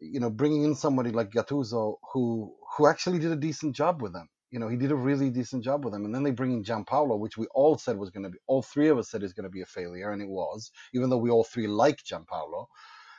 you 0.00 0.20
know, 0.20 0.30
bringing 0.30 0.64
in 0.64 0.74
somebody 0.74 1.10
like 1.10 1.30
Gattuso 1.30 1.96
who 2.12 2.54
who 2.76 2.86
actually 2.86 3.18
did 3.18 3.32
a 3.32 3.36
decent 3.36 3.74
job 3.76 4.02
with 4.02 4.12
them. 4.12 4.28
You 4.50 4.60
know, 4.60 4.68
he 4.68 4.76
did 4.76 4.92
a 4.92 4.96
really 4.96 5.30
decent 5.30 5.64
job 5.64 5.84
with 5.84 5.92
them. 5.92 6.04
And 6.04 6.14
then 6.14 6.22
they 6.22 6.30
bring 6.30 6.52
in 6.52 6.64
Giampaolo, 6.64 7.18
which 7.18 7.36
we 7.36 7.46
all 7.54 7.76
said 7.78 7.98
was 7.98 8.10
going 8.10 8.22
to 8.24 8.30
be, 8.30 8.38
all 8.46 8.62
three 8.62 8.88
of 8.88 8.98
us 8.98 9.10
said 9.10 9.22
is 9.22 9.32
going 9.32 9.44
to 9.44 9.50
be 9.50 9.60
a 9.62 9.66
failure, 9.66 10.12
and 10.12 10.22
it 10.22 10.28
was, 10.28 10.70
even 10.94 11.10
though 11.10 11.18
we 11.18 11.30
all 11.30 11.44
three 11.44 11.66
like 11.66 11.98
Giampaolo. 12.04 12.66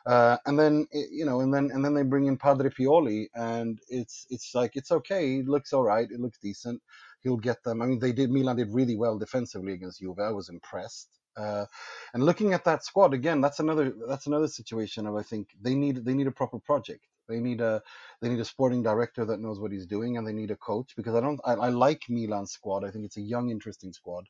Uh, 0.05 0.37
and 0.45 0.57
then 0.57 0.87
you 0.93 1.25
know, 1.25 1.41
and 1.41 1.53
then 1.53 1.69
and 1.73 1.83
then 1.83 1.93
they 1.93 2.03
bring 2.03 2.27
in 2.27 2.37
Padre 2.37 2.69
Pioli, 2.69 3.27
and 3.35 3.79
it's 3.89 4.25
it's 4.29 4.55
like 4.55 4.75
it's 4.75 4.91
okay. 4.91 5.37
It 5.39 5.47
looks 5.49 5.73
all 5.73 5.83
right. 5.83 6.07
It 6.09 6.19
looks 6.21 6.39
decent. 6.39 6.81
He'll 7.23 7.37
get 7.37 7.61
them. 7.63 7.81
I 7.81 7.87
mean, 7.87 7.99
they 7.99 8.13
did. 8.13 8.31
Milan 8.31 8.55
did 8.55 8.73
really 8.73 8.95
well 8.95 9.17
defensively 9.17 9.73
against 9.73 9.99
Juve. 9.99 10.19
I 10.19 10.31
was 10.31 10.47
impressed. 10.49 11.09
Uh, 11.37 11.65
and 12.13 12.23
looking 12.23 12.53
at 12.53 12.65
that 12.65 12.83
squad 12.83 13.13
again, 13.13 13.41
that's 13.41 13.59
another 13.59 13.93
that's 14.07 14.27
another 14.27 14.47
situation 14.47 15.05
of 15.07 15.15
I 15.15 15.23
think 15.23 15.49
they 15.61 15.75
need 15.75 16.03
they 16.05 16.13
need 16.13 16.27
a 16.27 16.31
proper 16.31 16.59
project. 16.59 17.05
They 17.27 17.39
need 17.39 17.61
a 17.61 17.81
they 18.21 18.29
need 18.29 18.39
a 18.39 18.45
sporting 18.45 18.81
director 18.81 19.25
that 19.25 19.39
knows 19.39 19.59
what 19.59 19.71
he's 19.71 19.85
doing, 19.85 20.17
and 20.17 20.25
they 20.25 20.33
need 20.33 20.51
a 20.51 20.55
coach 20.55 20.93
because 20.95 21.13
I 21.13 21.19
don't 21.19 21.39
I, 21.45 21.53
I 21.53 21.69
like 21.69 22.03
Milan's 22.09 22.51
squad. 22.51 22.85
I 22.85 22.91
think 22.91 23.05
it's 23.05 23.17
a 23.17 23.21
young, 23.21 23.49
interesting 23.49 23.91
squad. 23.93 24.25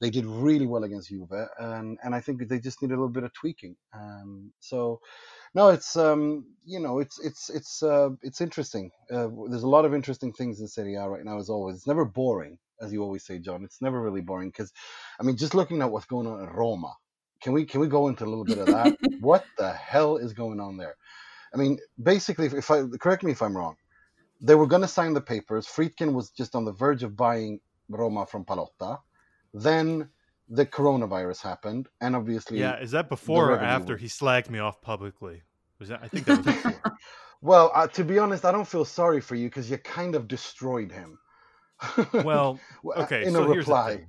They 0.00 0.10
did 0.10 0.26
really 0.26 0.66
well 0.66 0.84
against 0.84 1.08
Juve, 1.08 1.32
and 1.58 1.98
and 2.02 2.14
I 2.14 2.20
think 2.20 2.48
they 2.48 2.60
just 2.60 2.80
need 2.82 2.92
a 2.92 2.94
little 2.94 3.08
bit 3.08 3.24
of 3.24 3.32
tweaking. 3.34 3.76
Um, 3.92 4.52
so 4.60 5.00
no, 5.54 5.68
it's 5.68 5.96
um, 5.96 6.44
you 6.64 6.78
know, 6.80 6.98
it's 7.00 7.18
it's 7.18 7.50
it's 7.50 7.82
uh, 7.82 8.10
it's 8.22 8.40
interesting. 8.40 8.90
Uh, 9.10 9.28
there's 9.48 9.62
a 9.62 9.68
lot 9.68 9.84
of 9.84 9.94
interesting 9.94 10.32
things 10.32 10.60
in 10.60 10.68
Serie 10.68 10.94
A 10.96 11.08
right 11.08 11.24
now, 11.24 11.38
as 11.38 11.50
always. 11.50 11.76
It's 11.76 11.86
never 11.86 12.04
boring, 12.04 12.58
as 12.80 12.92
you 12.92 13.02
always 13.02 13.24
say, 13.24 13.38
John. 13.38 13.64
It's 13.64 13.82
never 13.82 14.00
really 14.00 14.20
boring 14.20 14.50
because, 14.50 14.72
I 15.20 15.22
mean, 15.22 15.36
just 15.36 15.54
looking 15.54 15.82
at 15.82 15.90
what's 15.90 16.06
going 16.06 16.26
on 16.26 16.40
in 16.40 16.48
Roma, 16.50 16.92
can 17.42 17.52
we 17.52 17.64
can 17.64 17.80
we 17.80 17.88
go 17.88 18.08
into 18.08 18.24
a 18.24 18.26
little 18.26 18.44
bit 18.44 18.58
of 18.58 18.66
that? 18.66 18.96
what 19.20 19.44
the 19.58 19.72
hell 19.72 20.16
is 20.16 20.32
going 20.32 20.60
on 20.60 20.76
there? 20.76 20.96
I 21.54 21.58
mean, 21.58 21.78
basically, 22.02 22.46
if 22.46 22.70
I 22.70 22.82
correct 23.00 23.22
me 23.22 23.32
if 23.32 23.42
I'm 23.42 23.56
wrong, 23.56 23.76
they 24.40 24.54
were 24.54 24.66
going 24.66 24.82
to 24.82 24.88
sign 24.88 25.14
the 25.14 25.20
papers. 25.20 25.66
Friedkin 25.66 26.12
was 26.12 26.30
just 26.30 26.54
on 26.54 26.64
the 26.64 26.72
verge 26.72 27.02
of 27.02 27.16
buying 27.16 27.60
Roma 27.88 28.26
from 28.26 28.44
Pallotta. 28.44 28.98
Then 29.54 30.08
the 30.48 30.66
coronavirus 30.66 31.42
happened, 31.42 31.88
and 32.00 32.14
obviously, 32.14 32.58
yeah, 32.58 32.80
is 32.80 32.90
that 32.92 33.08
before 33.08 33.52
or 33.52 33.58
after 33.58 33.96
he 33.96 34.06
slagged 34.06 34.50
me 34.50 34.58
off 34.58 34.80
publicly? 34.80 35.42
Was 35.78 35.88
that? 35.88 36.00
I 36.02 36.08
think 36.08 36.26
that 36.26 36.38
was 36.38 36.46
before. 36.54 36.96
well, 37.40 37.72
uh, 37.74 37.86
to 37.88 38.04
be 38.04 38.18
honest, 38.18 38.44
I 38.44 38.52
don't 38.52 38.68
feel 38.68 38.84
sorry 38.84 39.20
for 39.20 39.34
you 39.34 39.48
because 39.48 39.70
you 39.70 39.78
kind 39.78 40.14
of 40.14 40.28
destroyed 40.28 40.92
him. 40.92 41.18
well, 42.12 42.58
okay. 42.96 43.24
In 43.24 43.32
so 43.32 43.44
a 43.44 43.56
reply. 43.56 44.06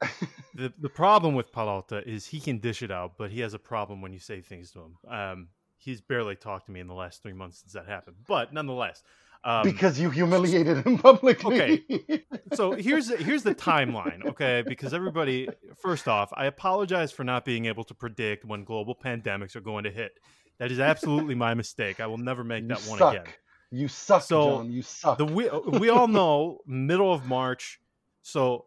The, 0.00 0.08
the, 0.54 0.72
the 0.80 0.88
problem 0.88 1.34
with 1.34 1.52
Pallotta 1.52 2.06
is 2.06 2.26
he 2.26 2.40
can 2.40 2.58
dish 2.58 2.82
it 2.82 2.90
out, 2.90 3.12
but 3.18 3.30
he 3.30 3.40
has 3.40 3.54
a 3.54 3.58
problem 3.58 4.00
when 4.00 4.12
you 4.12 4.18
say 4.18 4.40
things 4.40 4.70
to 4.72 4.80
him. 4.80 4.96
Um, 5.08 5.48
he's 5.76 6.00
barely 6.00 6.36
talked 6.36 6.66
to 6.66 6.72
me 6.72 6.80
in 6.80 6.86
the 6.86 6.94
last 6.94 7.22
three 7.22 7.32
months 7.32 7.60
since 7.60 7.72
that 7.72 7.86
happened, 7.86 8.16
but 8.26 8.52
nonetheless, 8.52 9.02
um, 9.42 9.62
because 9.62 9.98
you 9.98 10.10
humiliated 10.10 10.84
him 10.84 10.98
publicly. 10.98 11.84
okay, 11.90 12.24
so 12.52 12.72
here's 12.72 13.08
here's 13.08 13.42
the 13.42 13.54
timeline. 13.54 14.24
Okay, 14.26 14.62
because 14.66 14.92
everybody, 14.92 15.48
first 15.80 16.08
off, 16.08 16.30
I 16.34 16.44
apologize 16.46 17.10
for 17.10 17.24
not 17.24 17.44
being 17.44 17.64
able 17.64 17.84
to 17.84 17.94
predict 17.94 18.44
when 18.44 18.64
global 18.64 18.94
pandemics 18.94 19.56
are 19.56 19.60
going 19.60 19.84
to 19.84 19.90
hit. 19.90 20.12
That 20.58 20.70
is 20.70 20.78
absolutely 20.78 21.34
my 21.34 21.54
mistake. 21.54 22.00
I 22.00 22.06
will 22.06 22.18
never 22.18 22.44
make 22.44 22.68
that 22.68 22.80
one 22.82 22.98
suck. 22.98 23.14
again. 23.14 23.32
You 23.70 23.88
suck, 23.88 24.22
so 24.22 24.58
John. 24.58 24.72
You 24.72 24.82
suck. 24.82 25.18
The 25.18 25.24
we 25.24 25.48
we 25.48 25.88
all 25.88 26.08
know 26.20 26.58
middle 26.66 27.12
of 27.12 27.26
March. 27.26 27.80
So 28.22 28.66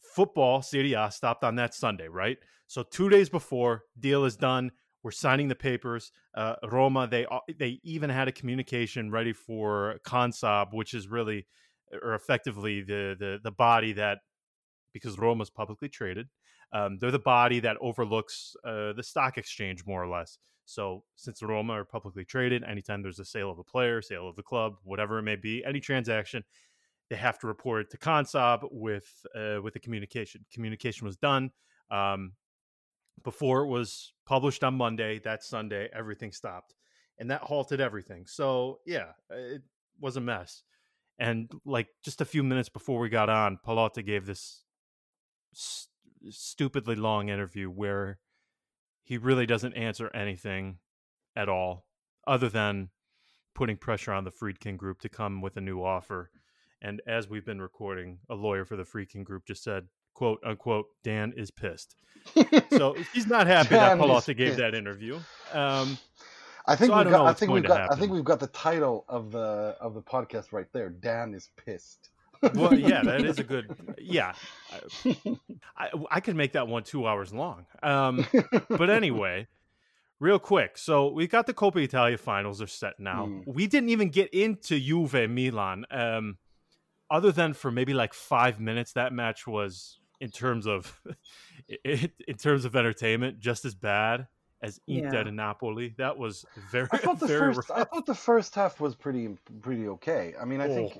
football 0.00 0.62
Serie 0.62 0.92
A 0.92 1.10
stopped 1.10 1.44
on 1.44 1.56
that 1.56 1.74
Sunday, 1.74 2.08
right? 2.08 2.38
So 2.66 2.82
two 2.82 3.08
days 3.08 3.28
before, 3.28 3.84
deal 3.98 4.24
is 4.24 4.36
done. 4.36 4.72
We're 5.02 5.10
signing 5.10 5.48
the 5.48 5.54
papers. 5.54 6.12
Uh, 6.34 6.54
Roma, 6.62 7.08
they 7.08 7.26
they 7.58 7.80
even 7.82 8.10
had 8.10 8.28
a 8.28 8.32
communication 8.32 9.10
ready 9.10 9.32
for 9.32 9.98
Consob, 10.06 10.68
which 10.72 10.94
is 10.94 11.08
really 11.08 11.46
or 12.02 12.14
effectively 12.14 12.82
the 12.82 13.16
the 13.18 13.38
the 13.42 13.50
body 13.50 13.92
that 13.94 14.18
because 14.92 15.18
Roma's 15.18 15.50
publicly 15.50 15.88
traded, 15.88 16.28
um, 16.72 16.98
they're 16.98 17.10
the 17.10 17.18
body 17.18 17.60
that 17.60 17.76
overlooks 17.80 18.56
uh, 18.64 18.92
the 18.92 19.02
stock 19.02 19.38
exchange 19.38 19.84
more 19.86 20.02
or 20.02 20.08
less. 20.08 20.38
So 20.64 21.04
since 21.16 21.42
Roma 21.42 21.74
are 21.74 21.84
publicly 21.84 22.24
traded, 22.24 22.64
anytime 22.64 23.02
there's 23.02 23.18
a 23.18 23.24
sale 23.24 23.50
of 23.50 23.58
a 23.58 23.64
player, 23.64 24.00
sale 24.00 24.28
of 24.28 24.36
the 24.36 24.42
club, 24.42 24.74
whatever 24.84 25.18
it 25.18 25.22
may 25.22 25.36
be, 25.36 25.64
any 25.64 25.80
transaction, 25.80 26.44
they 27.10 27.16
have 27.16 27.38
to 27.40 27.46
report 27.46 27.82
it 27.82 27.90
to 27.90 27.98
Consob 27.98 28.68
with 28.70 29.26
uh, 29.34 29.60
with 29.62 29.74
the 29.74 29.80
communication. 29.80 30.44
Communication 30.52 31.06
was 31.06 31.16
done. 31.16 31.50
Um, 31.90 32.32
before 33.22 33.62
it 33.62 33.68
was 33.68 34.14
published 34.26 34.64
on 34.64 34.74
Monday, 34.74 35.18
that 35.20 35.44
Sunday, 35.44 35.88
everything 35.92 36.32
stopped. 36.32 36.74
And 37.18 37.30
that 37.30 37.42
halted 37.42 37.80
everything. 37.80 38.26
So, 38.26 38.80
yeah, 38.86 39.12
it 39.30 39.62
was 40.00 40.16
a 40.16 40.20
mess. 40.20 40.62
And 41.18 41.50
like 41.64 41.88
just 42.02 42.20
a 42.20 42.24
few 42.24 42.42
minutes 42.42 42.68
before 42.68 42.98
we 42.98 43.08
got 43.10 43.28
on, 43.28 43.58
Pallotta 43.64 44.04
gave 44.04 44.26
this 44.26 44.64
stupidly 46.30 46.94
long 46.94 47.28
interview 47.28 47.68
where 47.68 48.18
he 49.02 49.18
really 49.18 49.46
doesn't 49.46 49.74
answer 49.74 50.10
anything 50.14 50.78
at 51.34 51.48
all 51.48 51.86
other 52.26 52.48
than 52.48 52.90
putting 53.54 53.76
pressure 53.76 54.12
on 54.12 54.24
the 54.24 54.30
Friedkin 54.30 54.76
group 54.76 55.00
to 55.00 55.08
come 55.08 55.40
with 55.40 55.56
a 55.56 55.60
new 55.60 55.82
offer. 55.82 56.30
And 56.80 57.00
as 57.06 57.28
we've 57.28 57.44
been 57.44 57.60
recording, 57.60 58.18
a 58.30 58.34
lawyer 58.34 58.64
for 58.64 58.76
the 58.76 58.84
Friedkin 58.84 59.24
group 59.24 59.44
just 59.46 59.62
said, 59.62 59.88
quote 60.14 60.40
unquote, 60.44 60.86
Dan 61.02 61.32
is 61.36 61.50
pissed. 61.50 61.96
so 62.70 62.94
he's 63.12 63.26
not 63.26 63.46
happy 63.46 63.74
that 63.74 63.98
Pallotta 63.98 64.36
gave 64.36 64.56
that 64.56 64.74
interview. 64.74 65.16
Um, 65.52 65.98
I 66.66 66.76
think 66.76 66.90
so 66.90 66.98
we've 66.98 67.06
I 67.08 67.10
got. 67.10 67.26
I 67.26 67.32
think 67.32 67.50
we've 67.50 67.64
got. 67.64 67.80
Happen. 67.80 67.96
I 67.96 68.00
think 68.00 68.12
we've 68.12 68.24
got 68.24 68.38
the 68.38 68.46
title 68.48 69.04
of 69.08 69.32
the 69.32 69.76
of 69.80 69.94
the 69.94 70.02
podcast 70.02 70.52
right 70.52 70.66
there. 70.72 70.90
Dan 70.90 71.34
is 71.34 71.50
pissed. 71.56 72.10
Well, 72.54 72.74
yeah, 72.74 73.02
that 73.02 73.24
is 73.24 73.38
a 73.38 73.44
good. 73.44 73.74
Yeah, 74.04 74.34
I, 75.76 75.90
I 76.10 76.20
could 76.20 76.36
make 76.36 76.52
that 76.52 76.66
one 76.68 76.82
two 76.82 77.06
hours 77.06 77.32
long. 77.32 77.66
Um, 77.82 78.26
but 78.68 78.90
anyway, 78.90 79.46
real 80.18 80.38
quick. 80.38 80.76
So 80.76 81.08
we 81.08 81.26
got 81.26 81.46
the 81.46 81.54
Coppa 81.54 81.82
Italia 81.82 82.18
finals 82.18 82.60
are 82.60 82.66
set 82.66 82.98
now. 82.98 83.26
Mm. 83.26 83.42
We 83.46 83.66
didn't 83.66 83.90
even 83.90 84.10
get 84.10 84.34
into 84.34 84.78
Juve 84.78 85.30
Milan. 85.30 85.84
Um, 85.90 86.38
other 87.10 87.30
than 87.30 87.52
for 87.52 87.70
maybe 87.70 87.94
like 87.94 88.12
five 88.12 88.58
minutes, 88.58 88.92
that 88.94 89.12
match 89.12 89.46
was 89.46 89.98
in 90.20 90.30
terms 90.30 90.66
of 90.66 91.00
in 91.84 92.36
terms 92.38 92.64
of 92.64 92.74
entertainment 92.74 93.38
just 93.38 93.64
as 93.64 93.74
bad 93.74 94.26
as 94.62 94.80
Inter 94.86 95.14
yeah. 95.14 95.28
and 95.28 95.36
Napoli. 95.36 95.94
That 95.98 96.16
was 96.16 96.46
very. 96.70 96.88
I 96.92 96.96
thought 96.96 97.20
the 97.20 97.26
very 97.26 97.52
first. 97.54 97.68
Rough. 97.68 97.78
I 97.78 97.84
thought 97.84 98.06
the 98.06 98.14
first 98.14 98.54
half 98.54 98.80
was 98.80 98.94
pretty 98.94 99.28
pretty 99.60 99.88
okay. 99.88 100.34
I 100.40 100.44
mean, 100.44 100.60
I 100.60 100.68
oh. 100.68 100.74
think. 100.74 100.98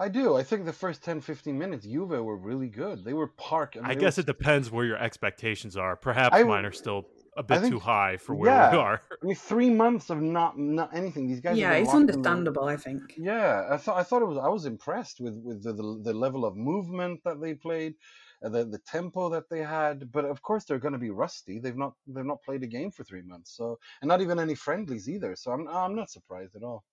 I 0.00 0.08
do. 0.08 0.34
I 0.34 0.42
think 0.42 0.64
the 0.64 0.72
first 0.72 1.04
10, 1.04 1.20
15 1.20 1.58
minutes, 1.58 1.84
Juve 1.84 2.08
were 2.08 2.36
really 2.36 2.68
good. 2.68 3.04
They 3.04 3.12
were 3.12 3.26
park. 3.26 3.76
I, 3.76 3.82
mean, 3.82 3.90
I 3.90 3.94
guess 3.94 4.16
were... 4.16 4.22
it 4.22 4.26
depends 4.26 4.70
where 4.70 4.86
your 4.86 4.96
expectations 4.96 5.76
are. 5.76 5.94
Perhaps 5.94 6.34
I, 6.34 6.42
mine 6.42 6.64
are 6.64 6.72
still 6.72 7.04
a 7.36 7.42
bit 7.42 7.60
think, 7.60 7.72
too 7.72 7.78
high 7.78 8.16
for 8.16 8.34
where 8.34 8.50
yeah. 8.50 8.70
we 8.70 8.78
are. 8.78 9.02
I 9.22 9.26
mean, 9.26 9.36
three 9.36 9.68
months 9.68 10.08
of 10.08 10.22
not 10.22 10.58
not 10.58 10.96
anything. 10.96 11.28
These 11.28 11.40
guys. 11.40 11.58
Yeah, 11.58 11.72
it's 11.72 11.92
understandable. 11.92 12.64
I 12.64 12.78
think. 12.78 13.14
Yeah, 13.18 13.68
I 13.70 13.76
thought 13.76 13.98
I 13.98 14.02
thought 14.02 14.22
it 14.22 14.28
was. 14.28 14.38
I 14.38 14.48
was 14.48 14.64
impressed 14.64 15.20
with 15.20 15.34
with 15.44 15.62
the, 15.62 15.74
the, 15.74 16.00
the 16.02 16.14
level 16.14 16.46
of 16.46 16.56
movement 16.56 17.20
that 17.24 17.42
they 17.42 17.52
played 17.52 17.94
uh, 18.42 18.48
the 18.48 18.64
the 18.64 18.78
tempo 18.78 19.28
that 19.28 19.50
they 19.50 19.60
had. 19.60 20.10
But 20.10 20.24
of 20.24 20.40
course, 20.40 20.64
they're 20.64 20.78
going 20.78 20.94
to 20.94 20.98
be 20.98 21.10
rusty. 21.10 21.58
They've 21.58 21.76
not 21.76 21.92
they've 22.06 22.24
not 22.24 22.42
played 22.42 22.62
a 22.62 22.66
game 22.66 22.90
for 22.90 23.04
three 23.04 23.22
months, 23.22 23.54
so 23.54 23.78
and 24.00 24.08
not 24.08 24.22
even 24.22 24.38
any 24.38 24.54
friendlies 24.54 25.10
either. 25.10 25.36
So 25.36 25.52
I'm 25.52 25.68
I'm 25.68 25.94
not 25.94 26.10
surprised 26.10 26.56
at 26.56 26.62
all. 26.62 26.84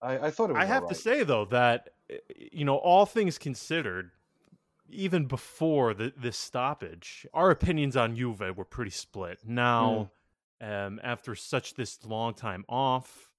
I, 0.00 0.18
I 0.18 0.30
thought 0.30 0.50
it 0.50 0.54
was. 0.54 0.62
I 0.62 0.66
have 0.66 0.84
right. 0.84 0.88
to 0.90 0.94
say 0.94 1.24
though 1.24 1.44
that 1.46 1.90
you 2.52 2.64
know 2.64 2.76
all 2.76 3.06
things 3.06 3.38
considered, 3.38 4.10
even 4.90 5.26
before 5.26 5.94
the 5.94 6.12
this 6.16 6.36
stoppage, 6.36 7.26
our 7.34 7.50
opinions 7.50 7.96
on 7.96 8.16
Juve 8.16 8.56
were 8.56 8.64
pretty 8.64 8.90
split. 8.90 9.40
Now, 9.46 10.10
mm. 10.62 10.86
um, 10.86 11.00
after 11.02 11.34
such 11.34 11.74
this 11.74 12.04
long 12.04 12.34
time 12.34 12.64
off, 12.68 13.30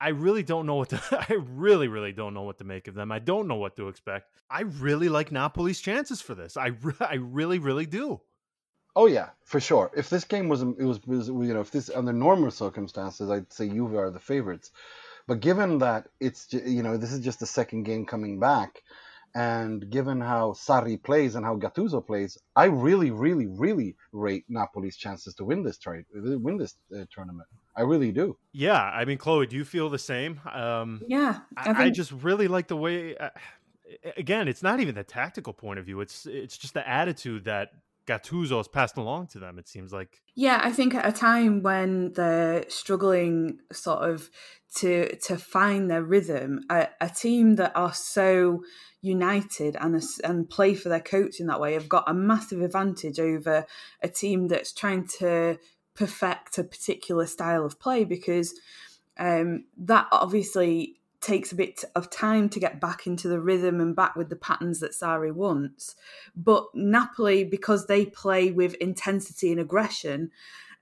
I 0.00 0.08
really 0.08 0.42
don't 0.42 0.66
know 0.66 0.76
what 0.76 0.88
to. 0.90 1.00
I 1.28 1.34
really, 1.34 1.88
really 1.88 2.12
don't 2.12 2.34
know 2.34 2.42
what 2.42 2.58
to 2.58 2.64
make 2.64 2.88
of 2.88 2.94
them. 2.94 3.12
I 3.12 3.18
don't 3.18 3.46
know 3.46 3.56
what 3.56 3.76
to 3.76 3.88
expect. 3.88 4.30
I 4.50 4.62
really 4.62 5.08
like 5.08 5.30
Napoli's 5.30 5.80
chances 5.80 6.20
for 6.20 6.34
this. 6.34 6.56
I, 6.56 6.68
re- 6.68 6.94
I 7.00 7.14
really, 7.14 7.58
really 7.58 7.86
do. 7.86 8.20
Oh 8.96 9.06
yeah, 9.06 9.28
for 9.44 9.60
sure. 9.60 9.90
If 9.96 10.10
this 10.10 10.24
game 10.24 10.48
was, 10.48 10.62
it 10.62 10.82
was, 10.82 11.06
was, 11.06 11.28
you 11.28 11.54
know, 11.54 11.60
if 11.60 11.70
this 11.70 11.90
under 11.90 12.12
normal 12.12 12.50
circumstances, 12.50 13.30
I'd 13.30 13.52
say 13.52 13.68
Juve 13.68 13.94
are 13.94 14.10
the 14.10 14.18
favorites. 14.18 14.72
But 15.30 15.38
given 15.38 15.78
that 15.78 16.08
it's, 16.18 16.52
you 16.52 16.82
know, 16.82 16.96
this 16.96 17.12
is 17.12 17.20
just 17.20 17.38
the 17.38 17.46
second 17.46 17.84
game 17.84 18.04
coming 18.04 18.40
back, 18.40 18.82
and 19.32 19.88
given 19.88 20.20
how 20.20 20.54
Sarri 20.54 21.00
plays 21.00 21.36
and 21.36 21.44
how 21.44 21.56
Gattuso 21.56 22.04
plays, 22.04 22.36
I 22.56 22.64
really, 22.64 23.12
really, 23.12 23.46
really 23.46 23.94
rate 24.10 24.44
Napoli's 24.50 24.96
chances 24.96 25.34
to 25.34 25.44
win 25.44 25.62
this 25.62 25.78
trade, 25.78 26.06
win 26.12 26.56
this 26.56 26.74
uh, 26.92 27.04
tournament. 27.14 27.46
I 27.76 27.82
really 27.82 28.10
do. 28.10 28.38
Yeah, 28.50 28.82
I 28.82 29.04
mean, 29.04 29.18
Chloe, 29.18 29.46
do 29.46 29.54
you 29.54 29.64
feel 29.64 29.88
the 29.88 30.00
same? 30.00 30.40
Um, 30.52 31.00
yeah, 31.06 31.38
I, 31.56 31.64
think... 31.66 31.78
I, 31.78 31.90
just 31.90 32.10
really 32.10 32.48
like 32.48 32.66
the 32.66 32.76
way. 32.76 33.16
Uh, 33.16 33.30
again, 34.16 34.48
it's 34.48 34.64
not 34.64 34.80
even 34.80 34.96
the 34.96 35.04
tactical 35.04 35.52
point 35.52 35.78
of 35.78 35.86
view; 35.86 36.00
it's 36.00 36.26
it's 36.26 36.58
just 36.58 36.74
the 36.74 36.88
attitude 36.88 37.44
that 37.44 37.70
Gattuso 38.10 38.56
has 38.56 38.66
passed 38.66 38.96
along 38.96 39.28
to 39.28 39.38
them. 39.38 39.58
It 39.58 39.68
seems 39.68 39.92
like. 39.92 40.20
Yeah, 40.34 40.60
I 40.62 40.72
think 40.72 40.94
at 40.94 41.06
a 41.06 41.12
time 41.12 41.62
when 41.62 42.12
they're 42.14 42.68
struggling, 42.68 43.60
sort 43.72 44.08
of 44.08 44.30
to 44.76 45.16
to 45.16 45.36
find 45.36 45.88
their 45.90 46.02
rhythm, 46.02 46.60
a, 46.70 46.88
a 47.00 47.08
team 47.08 47.56
that 47.56 47.72
are 47.76 47.94
so 47.94 48.64
united 49.00 49.76
and 49.80 50.02
and 50.24 50.50
play 50.50 50.74
for 50.74 50.88
their 50.88 51.00
coach 51.00 51.40
in 51.40 51.46
that 51.46 51.60
way 51.60 51.74
have 51.74 51.88
got 51.88 52.04
a 52.08 52.14
massive 52.14 52.60
advantage 52.60 53.18
over 53.18 53.64
a 54.02 54.08
team 54.08 54.48
that's 54.48 54.72
trying 54.72 55.06
to 55.06 55.58
perfect 55.94 56.58
a 56.58 56.64
particular 56.64 57.26
style 57.26 57.64
of 57.64 57.80
play 57.80 58.04
because 58.04 58.54
um, 59.18 59.64
that 59.76 60.06
obviously 60.12 60.99
takes 61.20 61.52
a 61.52 61.56
bit 61.56 61.84
of 61.94 62.10
time 62.10 62.48
to 62.48 62.60
get 62.60 62.80
back 62.80 63.06
into 63.06 63.28
the 63.28 63.40
rhythm 63.40 63.80
and 63.80 63.94
back 63.94 64.16
with 64.16 64.30
the 64.30 64.36
patterns 64.36 64.80
that 64.80 64.92
Sarri 64.92 65.32
wants. 65.32 65.96
But 66.34 66.66
Napoli, 66.74 67.44
because 67.44 67.86
they 67.86 68.06
play 68.06 68.50
with 68.50 68.74
intensity 68.74 69.50
and 69.50 69.60
aggression, 69.60 70.30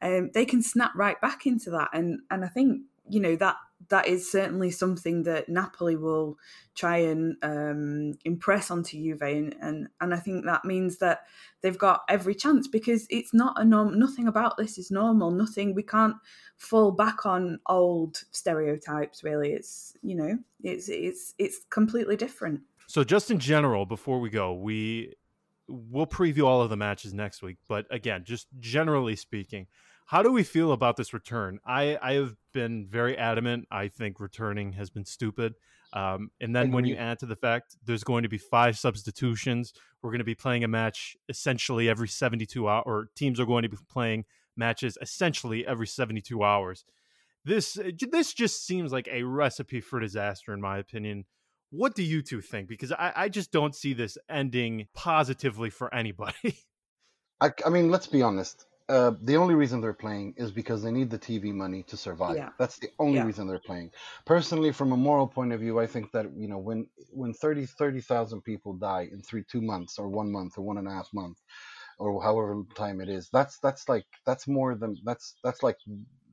um, 0.00 0.30
they 0.34 0.44
can 0.44 0.62
snap 0.62 0.92
right 0.94 1.20
back 1.20 1.46
into 1.46 1.70
that. 1.70 1.90
And 1.92 2.20
and 2.30 2.44
I 2.44 2.48
think 2.48 2.82
you 3.08 3.20
know 3.20 3.36
that 3.36 3.56
that 3.88 4.06
is 4.06 4.30
certainly 4.30 4.70
something 4.70 5.22
that 5.22 5.48
Napoli 5.48 5.96
will 5.96 6.36
try 6.74 6.98
and 6.98 7.36
um, 7.42 8.14
impress 8.24 8.70
onto 8.70 8.96
Juve, 8.96 9.22
and, 9.22 9.54
and 9.60 9.88
and 10.00 10.12
I 10.12 10.18
think 10.18 10.44
that 10.44 10.64
means 10.64 10.98
that 10.98 11.22
they've 11.62 11.78
got 11.78 12.02
every 12.08 12.34
chance 12.34 12.66
because 12.68 13.06
it's 13.08 13.32
not 13.32 13.60
a 13.60 13.64
norm. 13.64 13.98
Nothing 13.98 14.26
about 14.28 14.56
this 14.56 14.78
is 14.78 14.90
normal. 14.90 15.30
Nothing. 15.30 15.74
We 15.74 15.84
can't 15.84 16.16
fall 16.56 16.90
back 16.90 17.24
on 17.24 17.60
old 17.66 18.24
stereotypes. 18.32 19.22
Really, 19.22 19.52
it's 19.52 19.96
you 20.02 20.16
know, 20.16 20.38
it's 20.62 20.88
it's 20.88 21.34
it's 21.38 21.60
completely 21.70 22.16
different. 22.16 22.60
So, 22.88 23.04
just 23.04 23.30
in 23.30 23.38
general, 23.38 23.86
before 23.86 24.18
we 24.18 24.30
go, 24.30 24.54
we 24.54 25.14
we'll 25.68 26.06
preview 26.06 26.46
all 26.46 26.62
of 26.62 26.70
the 26.70 26.76
matches 26.76 27.14
next 27.14 27.42
week. 27.42 27.58
But 27.68 27.86
again, 27.90 28.24
just 28.24 28.48
generally 28.58 29.16
speaking, 29.16 29.66
how 30.08 30.22
do 30.22 30.32
we 30.32 30.42
feel 30.42 30.72
about 30.72 30.96
this 30.96 31.12
return? 31.12 31.60
I, 31.66 31.98
I 32.00 32.14
have 32.14 32.34
been 32.54 32.86
very 32.88 33.16
adamant. 33.18 33.68
I 33.70 33.88
think 33.88 34.20
returning 34.20 34.72
has 34.72 34.88
been 34.88 35.04
stupid. 35.04 35.54
Um, 35.92 36.30
and 36.40 36.56
then 36.56 36.72
when 36.72 36.86
you 36.86 36.96
add 36.96 37.18
to 37.18 37.26
the 37.26 37.36
fact 37.36 37.76
there's 37.84 38.04
going 38.04 38.22
to 38.22 38.28
be 38.28 38.38
five 38.38 38.78
substitutions, 38.78 39.74
we're 40.00 40.10
going 40.10 40.20
to 40.20 40.24
be 40.24 40.34
playing 40.34 40.64
a 40.64 40.68
match 40.68 41.14
essentially 41.28 41.90
every 41.90 42.08
72 42.08 42.66
hours, 42.66 42.84
or 42.86 43.10
teams 43.16 43.38
are 43.38 43.44
going 43.44 43.64
to 43.64 43.68
be 43.68 43.76
playing 43.90 44.24
matches 44.56 44.96
essentially 45.02 45.66
every 45.66 45.86
72 45.86 46.42
hours. 46.42 46.86
This 47.44 47.78
this 48.10 48.32
just 48.32 48.66
seems 48.66 48.92
like 48.92 49.08
a 49.12 49.24
recipe 49.24 49.82
for 49.82 50.00
disaster, 50.00 50.54
in 50.54 50.60
my 50.62 50.78
opinion. 50.78 51.26
What 51.68 51.94
do 51.94 52.02
you 52.02 52.22
two 52.22 52.40
think? 52.40 52.66
Because 52.66 52.92
I, 52.92 53.12
I 53.14 53.28
just 53.28 53.52
don't 53.52 53.74
see 53.74 53.92
this 53.92 54.16
ending 54.30 54.88
positively 54.94 55.68
for 55.68 55.94
anybody. 55.94 56.56
I, 57.42 57.50
I 57.64 57.68
mean, 57.68 57.90
let's 57.90 58.06
be 58.06 58.22
honest. 58.22 58.64
Uh, 58.88 59.12
the 59.20 59.36
only 59.36 59.54
reason 59.54 59.82
they're 59.82 59.92
playing 59.92 60.32
is 60.38 60.50
because 60.50 60.82
they 60.82 60.90
need 60.90 61.10
the 61.10 61.18
TV 61.18 61.52
money 61.52 61.82
to 61.82 61.96
survive. 61.96 62.36
Yeah. 62.36 62.50
That's 62.58 62.78
the 62.78 62.88
only 62.98 63.20
Yeah. 63.20 63.22
reason 63.22 63.46
they're 63.46 63.58
playing. 63.58 63.92
Personally, 64.24 64.72
from 64.72 64.92
a 64.92 64.96
moral 64.96 65.28
point 65.28 65.52
of 65.52 65.60
view, 65.60 65.78
I 65.78 65.86
think 65.86 66.10
that 66.12 66.26
you 66.34 66.48
know 66.48 66.58
when 66.58 66.88
when 67.10 67.34
30 67.34 67.66
30,000 67.66 68.42
people 68.42 68.72
die 68.74 69.08
in 69.12 69.20
three 69.22 69.44
two 69.44 69.60
months 69.60 69.98
or 69.98 70.08
one 70.08 70.32
month 70.32 70.56
or 70.56 70.62
one 70.62 70.78
and 70.78 70.88
a 70.88 70.92
half 70.92 71.08
month 71.12 71.38
or 71.98 72.22
however 72.22 72.62
time 72.76 73.00
it 73.00 73.08
is, 73.10 73.28
that's 73.30 73.58
that's 73.60 73.88
like 73.88 74.06
that's 74.24 74.48
more 74.48 74.74
than 74.74 74.96
that's 75.04 75.36
that's 75.44 75.62
like 75.62 75.76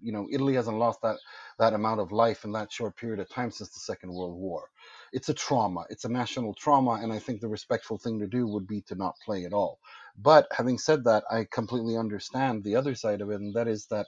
you 0.01 0.11
know 0.11 0.27
Italy 0.31 0.53
hasn't 0.55 0.77
lost 0.77 1.01
that 1.01 1.17
that 1.59 1.73
amount 1.73 1.99
of 1.99 2.11
life 2.11 2.45
in 2.45 2.51
that 2.53 2.71
short 2.71 2.95
period 2.95 3.19
of 3.19 3.29
time 3.29 3.51
since 3.51 3.71
the 3.73 3.79
Second 3.79 4.13
World 4.13 4.35
War. 4.37 4.69
It's 5.11 5.29
a 5.29 5.33
trauma. 5.33 5.85
It's 5.89 6.05
a 6.05 6.09
national 6.09 6.53
trauma, 6.53 6.99
and 7.01 7.11
I 7.11 7.19
think 7.19 7.41
the 7.41 7.49
respectful 7.49 7.97
thing 7.97 8.19
to 8.19 8.27
do 8.27 8.47
would 8.47 8.67
be 8.67 8.81
to 8.83 8.95
not 8.95 9.15
play 9.25 9.45
at 9.45 9.53
all. 9.53 9.79
But 10.17 10.47
having 10.51 10.77
said 10.77 11.03
that, 11.05 11.23
I 11.31 11.47
completely 11.51 11.97
understand 11.97 12.63
the 12.63 12.75
other 12.75 12.95
side 12.95 13.21
of 13.21 13.29
it, 13.31 13.41
and 13.41 13.55
that 13.55 13.67
is 13.67 13.87
that 13.87 14.07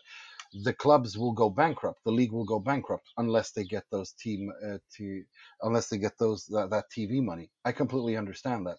the 0.64 0.74
clubs 0.74 1.18
will 1.18 1.34
go 1.34 1.50
bankrupt. 1.50 2.04
The 2.06 2.12
league 2.12 2.32
will 2.32 2.46
go 2.46 2.60
bankrupt 2.60 3.08
unless 3.18 3.52
they 3.52 3.64
get 3.64 3.84
those 3.92 4.14
team 4.14 4.52
uh, 4.66 4.78
to 4.98 5.24
unless 5.62 5.90
they 5.90 5.98
get 5.98 6.18
those 6.20 6.46
that, 6.48 6.70
that 6.72 6.86
TV 6.96 7.22
money. 7.24 7.52
I 7.66 7.72
completely 7.72 8.18
understand 8.18 8.66
that, 8.68 8.78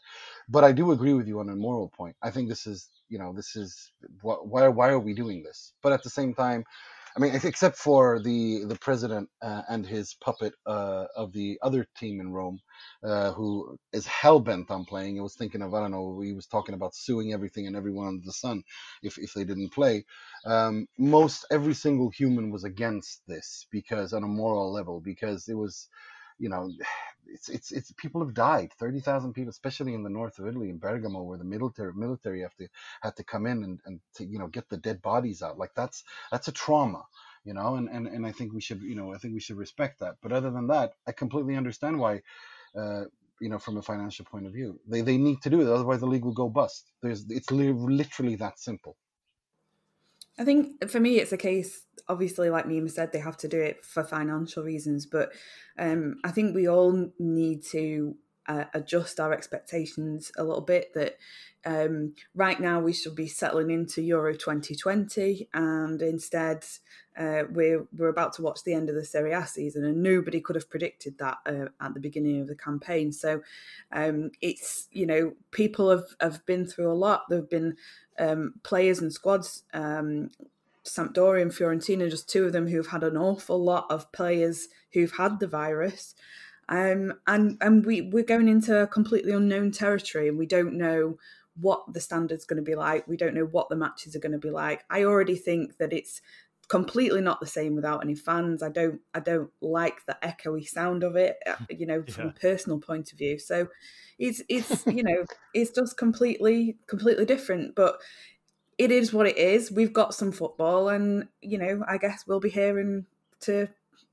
but 0.48 0.64
I 0.64 0.72
do 0.72 0.92
agree 0.92 1.14
with 1.14 1.28
you 1.28 1.40
on 1.40 1.50
a 1.50 1.56
moral 1.56 1.90
point. 1.96 2.16
I 2.22 2.30
think 2.30 2.48
this 2.48 2.66
is 2.66 2.88
you 3.08 3.18
know 3.18 3.32
this 3.34 3.56
is 3.56 3.92
why 4.22 4.68
why 4.68 4.88
are 4.90 4.98
we 5.00 5.14
doing 5.14 5.42
this? 5.42 5.74
But 5.82 5.92
at 5.92 6.02
the 6.02 6.10
same 6.10 6.34
time, 6.34 6.64
I 7.18 7.20
mean, 7.20 7.34
except 7.44 7.76
for 7.76 8.20
the 8.22 8.64
the 8.64 8.76
president 8.76 9.28
uh, 9.42 9.62
and 9.68 9.84
his 9.84 10.14
puppet 10.14 10.54
uh, 10.66 11.06
of 11.16 11.32
the 11.32 11.58
other 11.62 11.84
team 11.98 12.20
in 12.20 12.32
Rome, 12.32 12.60
uh, 13.04 13.32
who 13.32 13.76
is 13.92 14.06
hell 14.06 14.38
bent 14.40 14.70
on 14.70 14.84
playing. 14.84 15.18
I 15.18 15.22
was 15.22 15.34
thinking 15.34 15.62
of 15.62 15.74
I 15.74 15.80
don't 15.80 15.90
know. 15.90 16.20
He 16.20 16.32
was 16.32 16.46
talking 16.46 16.76
about 16.76 16.94
suing 16.94 17.32
everything 17.32 17.66
and 17.66 17.76
everyone 17.76 18.06
under 18.08 18.24
the 18.24 18.32
sun 18.32 18.62
if 19.02 19.18
if 19.18 19.34
they 19.34 19.44
didn't 19.44 19.70
play. 19.72 20.04
Um, 20.46 20.86
most 20.96 21.44
every 21.50 21.74
single 21.74 22.10
human 22.10 22.52
was 22.52 22.64
against 22.64 23.22
this 23.26 23.66
because 23.72 24.12
on 24.12 24.24
a 24.24 24.28
moral 24.28 24.72
level 24.72 25.00
because 25.00 25.48
it 25.48 25.54
was, 25.56 25.88
you 26.38 26.48
know. 26.48 26.70
It's, 27.30 27.50
it's 27.50 27.72
it's 27.72 27.92
people 27.92 28.24
have 28.24 28.32
died. 28.32 28.72
Thirty 28.80 29.00
thousand 29.00 29.34
people, 29.34 29.50
especially 29.50 29.92
in 29.92 30.02
the 30.02 30.08
north 30.08 30.38
of 30.38 30.46
Italy, 30.46 30.70
in 30.70 30.78
Bergamo, 30.78 31.22
where 31.22 31.36
the 31.36 31.44
military 31.44 31.92
military 31.92 32.40
have 32.40 32.54
to 32.56 32.68
had 33.02 33.16
to 33.16 33.22
come 33.22 33.46
in 33.46 33.62
and, 33.64 33.80
and 33.84 34.00
to 34.14 34.24
you 34.24 34.38
know 34.38 34.46
get 34.46 34.70
the 34.70 34.78
dead 34.78 35.02
bodies 35.02 35.42
out. 35.42 35.58
Like 35.58 35.72
that's 35.76 36.04
that's 36.32 36.48
a 36.48 36.52
trauma 36.52 37.04
you 37.44 37.54
know 37.54 37.76
and, 37.76 37.88
and 37.88 38.06
and 38.06 38.26
i 38.26 38.32
think 38.32 38.52
we 38.52 38.60
should 38.60 38.82
you 38.82 38.94
know 38.94 39.14
i 39.14 39.18
think 39.18 39.34
we 39.34 39.40
should 39.40 39.56
respect 39.56 40.00
that 40.00 40.16
but 40.22 40.32
other 40.32 40.50
than 40.50 40.66
that 40.68 40.92
i 41.06 41.12
completely 41.12 41.56
understand 41.56 41.98
why 41.98 42.20
uh 42.76 43.04
you 43.40 43.48
know 43.48 43.58
from 43.58 43.76
a 43.78 43.82
financial 43.82 44.24
point 44.24 44.46
of 44.46 44.52
view 44.52 44.78
they 44.88 45.00
they 45.02 45.16
need 45.16 45.40
to 45.42 45.50
do 45.50 45.60
it 45.60 45.68
otherwise 45.68 46.00
the 46.00 46.06
league 46.06 46.24
will 46.24 46.32
go 46.32 46.48
bust 46.48 46.92
there's 47.02 47.24
it's 47.30 47.50
li- 47.50 47.72
literally 47.72 48.36
that 48.36 48.58
simple 48.58 48.96
I 50.38 50.44
think 50.44 50.88
for 50.88 51.00
me, 51.00 51.18
it's 51.18 51.32
a 51.32 51.36
case. 51.36 51.82
Obviously, 52.08 52.48
like 52.48 52.64
Nima 52.64 52.90
said, 52.90 53.12
they 53.12 53.18
have 53.18 53.36
to 53.38 53.48
do 53.48 53.60
it 53.60 53.84
for 53.84 54.04
financial 54.04 54.62
reasons, 54.62 55.04
but 55.04 55.32
um, 55.78 56.16
I 56.24 56.30
think 56.30 56.54
we 56.54 56.68
all 56.68 57.10
need 57.18 57.64
to 57.70 58.16
uh, 58.48 58.64
adjust 58.74 59.20
our 59.20 59.32
expectations 59.32 60.32
a 60.36 60.42
little 60.42 60.62
bit. 60.62 60.92
That 60.94 61.18
um, 61.64 62.14
right 62.34 62.58
now 62.58 62.80
we 62.80 62.92
should 62.92 63.14
be 63.14 63.28
settling 63.28 63.70
into 63.70 64.02
Euro 64.02 64.32
2020, 64.32 65.48
and 65.52 66.00
instead 66.00 66.64
uh, 67.18 67.42
we're 67.50 67.86
we're 67.96 68.08
about 68.08 68.32
to 68.34 68.42
watch 68.42 68.64
the 68.64 68.74
end 68.74 68.88
of 68.88 68.94
the 68.94 69.04
Serie 69.04 69.32
A 69.32 69.46
season, 69.46 69.84
and 69.84 70.02
nobody 70.02 70.40
could 70.40 70.56
have 70.56 70.70
predicted 70.70 71.18
that 71.18 71.38
uh, 71.46 71.66
at 71.80 71.94
the 71.94 72.00
beginning 72.00 72.40
of 72.40 72.48
the 72.48 72.56
campaign. 72.56 73.12
So 73.12 73.42
um, 73.92 74.30
it's 74.40 74.88
you 74.92 75.06
know 75.06 75.34
people 75.50 75.90
have 75.90 76.06
have 76.20 76.44
been 76.46 76.66
through 76.66 76.90
a 76.90 76.94
lot. 76.94 77.24
There've 77.28 77.50
been 77.50 77.76
um, 78.18 78.54
players 78.62 79.00
and 79.00 79.12
squads. 79.12 79.64
Um, 79.72 80.30
Sampdoria 80.84 81.42
and 81.42 81.50
Fiorentina, 81.50 82.08
just 82.08 82.30
two 82.30 82.46
of 82.46 82.52
them 82.52 82.66
who've 82.66 82.86
had 82.86 83.04
an 83.04 83.16
awful 83.16 83.62
lot 83.62 83.86
of 83.90 84.10
players 84.10 84.68
who've 84.92 85.12
had 85.12 85.38
the 85.38 85.46
virus. 85.46 86.14
Um, 86.68 87.14
and 87.26 87.56
and 87.60 87.84
we, 87.86 88.02
we're 88.02 88.24
going 88.24 88.48
into 88.48 88.86
completely 88.92 89.32
unknown 89.32 89.70
territory 89.72 90.28
and 90.28 90.38
we 90.38 90.46
don't 90.46 90.74
know 90.74 91.18
what 91.60 91.92
the 91.92 92.00
standard's 92.00 92.44
going 92.44 92.62
to 92.62 92.70
be 92.70 92.74
like. 92.74 93.08
We 93.08 93.16
don't 93.16 93.34
know 93.34 93.44
what 93.46 93.68
the 93.68 93.76
matches 93.76 94.14
are 94.14 94.20
going 94.20 94.32
to 94.32 94.38
be 94.38 94.50
like. 94.50 94.84
I 94.90 95.04
already 95.04 95.36
think 95.36 95.78
that 95.78 95.92
it's 95.92 96.20
completely 96.68 97.22
not 97.22 97.40
the 97.40 97.46
same 97.46 97.74
without 97.74 98.04
any 98.04 98.14
fans. 98.14 98.62
I 98.62 98.68
don't 98.68 99.00
I 99.14 99.20
don't 99.20 99.50
like 99.60 100.04
the 100.06 100.16
echoey 100.22 100.68
sound 100.68 101.02
of 101.02 101.16
it, 101.16 101.38
uh, 101.46 101.56
you 101.70 101.86
know, 101.86 102.04
from 102.08 102.26
Yeah. 102.26 102.30
a 102.30 102.40
personal 102.40 102.78
point 102.78 103.12
of 103.12 103.18
view. 103.18 103.38
So 103.38 103.68
it's 104.18 104.42
it's 104.48 104.86
you 104.86 105.02
know, 105.02 105.24
it's 105.54 105.70
just 105.70 105.96
completely 105.96 106.76
completely 106.86 107.24
different, 107.24 107.74
but 107.74 107.98
it 108.76 108.90
is 108.90 109.12
what 109.12 109.26
it 109.26 109.36
is. 109.36 109.72
We've 109.72 109.92
got 109.92 110.14
some 110.14 110.32
football 110.32 110.88
and 110.88 111.28
you 111.40 111.58
know, 111.58 111.84
I 111.88 111.98
guess 111.98 112.24
we'll 112.26 112.40
be 112.40 112.50
hearing 112.50 113.06
to 113.40 113.68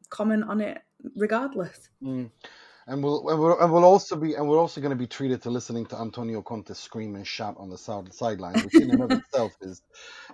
comment 0.09 0.43
on 0.47 0.61
it 0.61 0.81
regardless. 1.15 1.89
Mm. 2.03 2.29
And 2.87 3.03
we'll 3.03 3.27
and 3.29 3.39
we'll, 3.39 3.59
and 3.59 3.73
we'll 3.73 3.83
also 3.83 4.15
be 4.15 4.35
and 4.35 4.47
we're 4.47 4.59
also 4.59 4.79
going 4.79 4.91
to 4.91 4.95
be 4.95 5.07
treated 5.07 5.41
to 5.41 5.49
listening 5.49 5.87
to 5.87 5.99
Antonio 5.99 6.43
Conte 6.43 6.71
scream 6.75 7.15
and 7.15 7.25
shout 7.25 7.55
on 7.57 7.69
the 7.69 7.77
sideline, 7.79 8.11
sidelines, 8.11 8.63
which 8.63 8.75
in 8.75 8.91
and 8.91 9.01
of 9.01 9.11
itself 9.11 9.53
is 9.61 9.81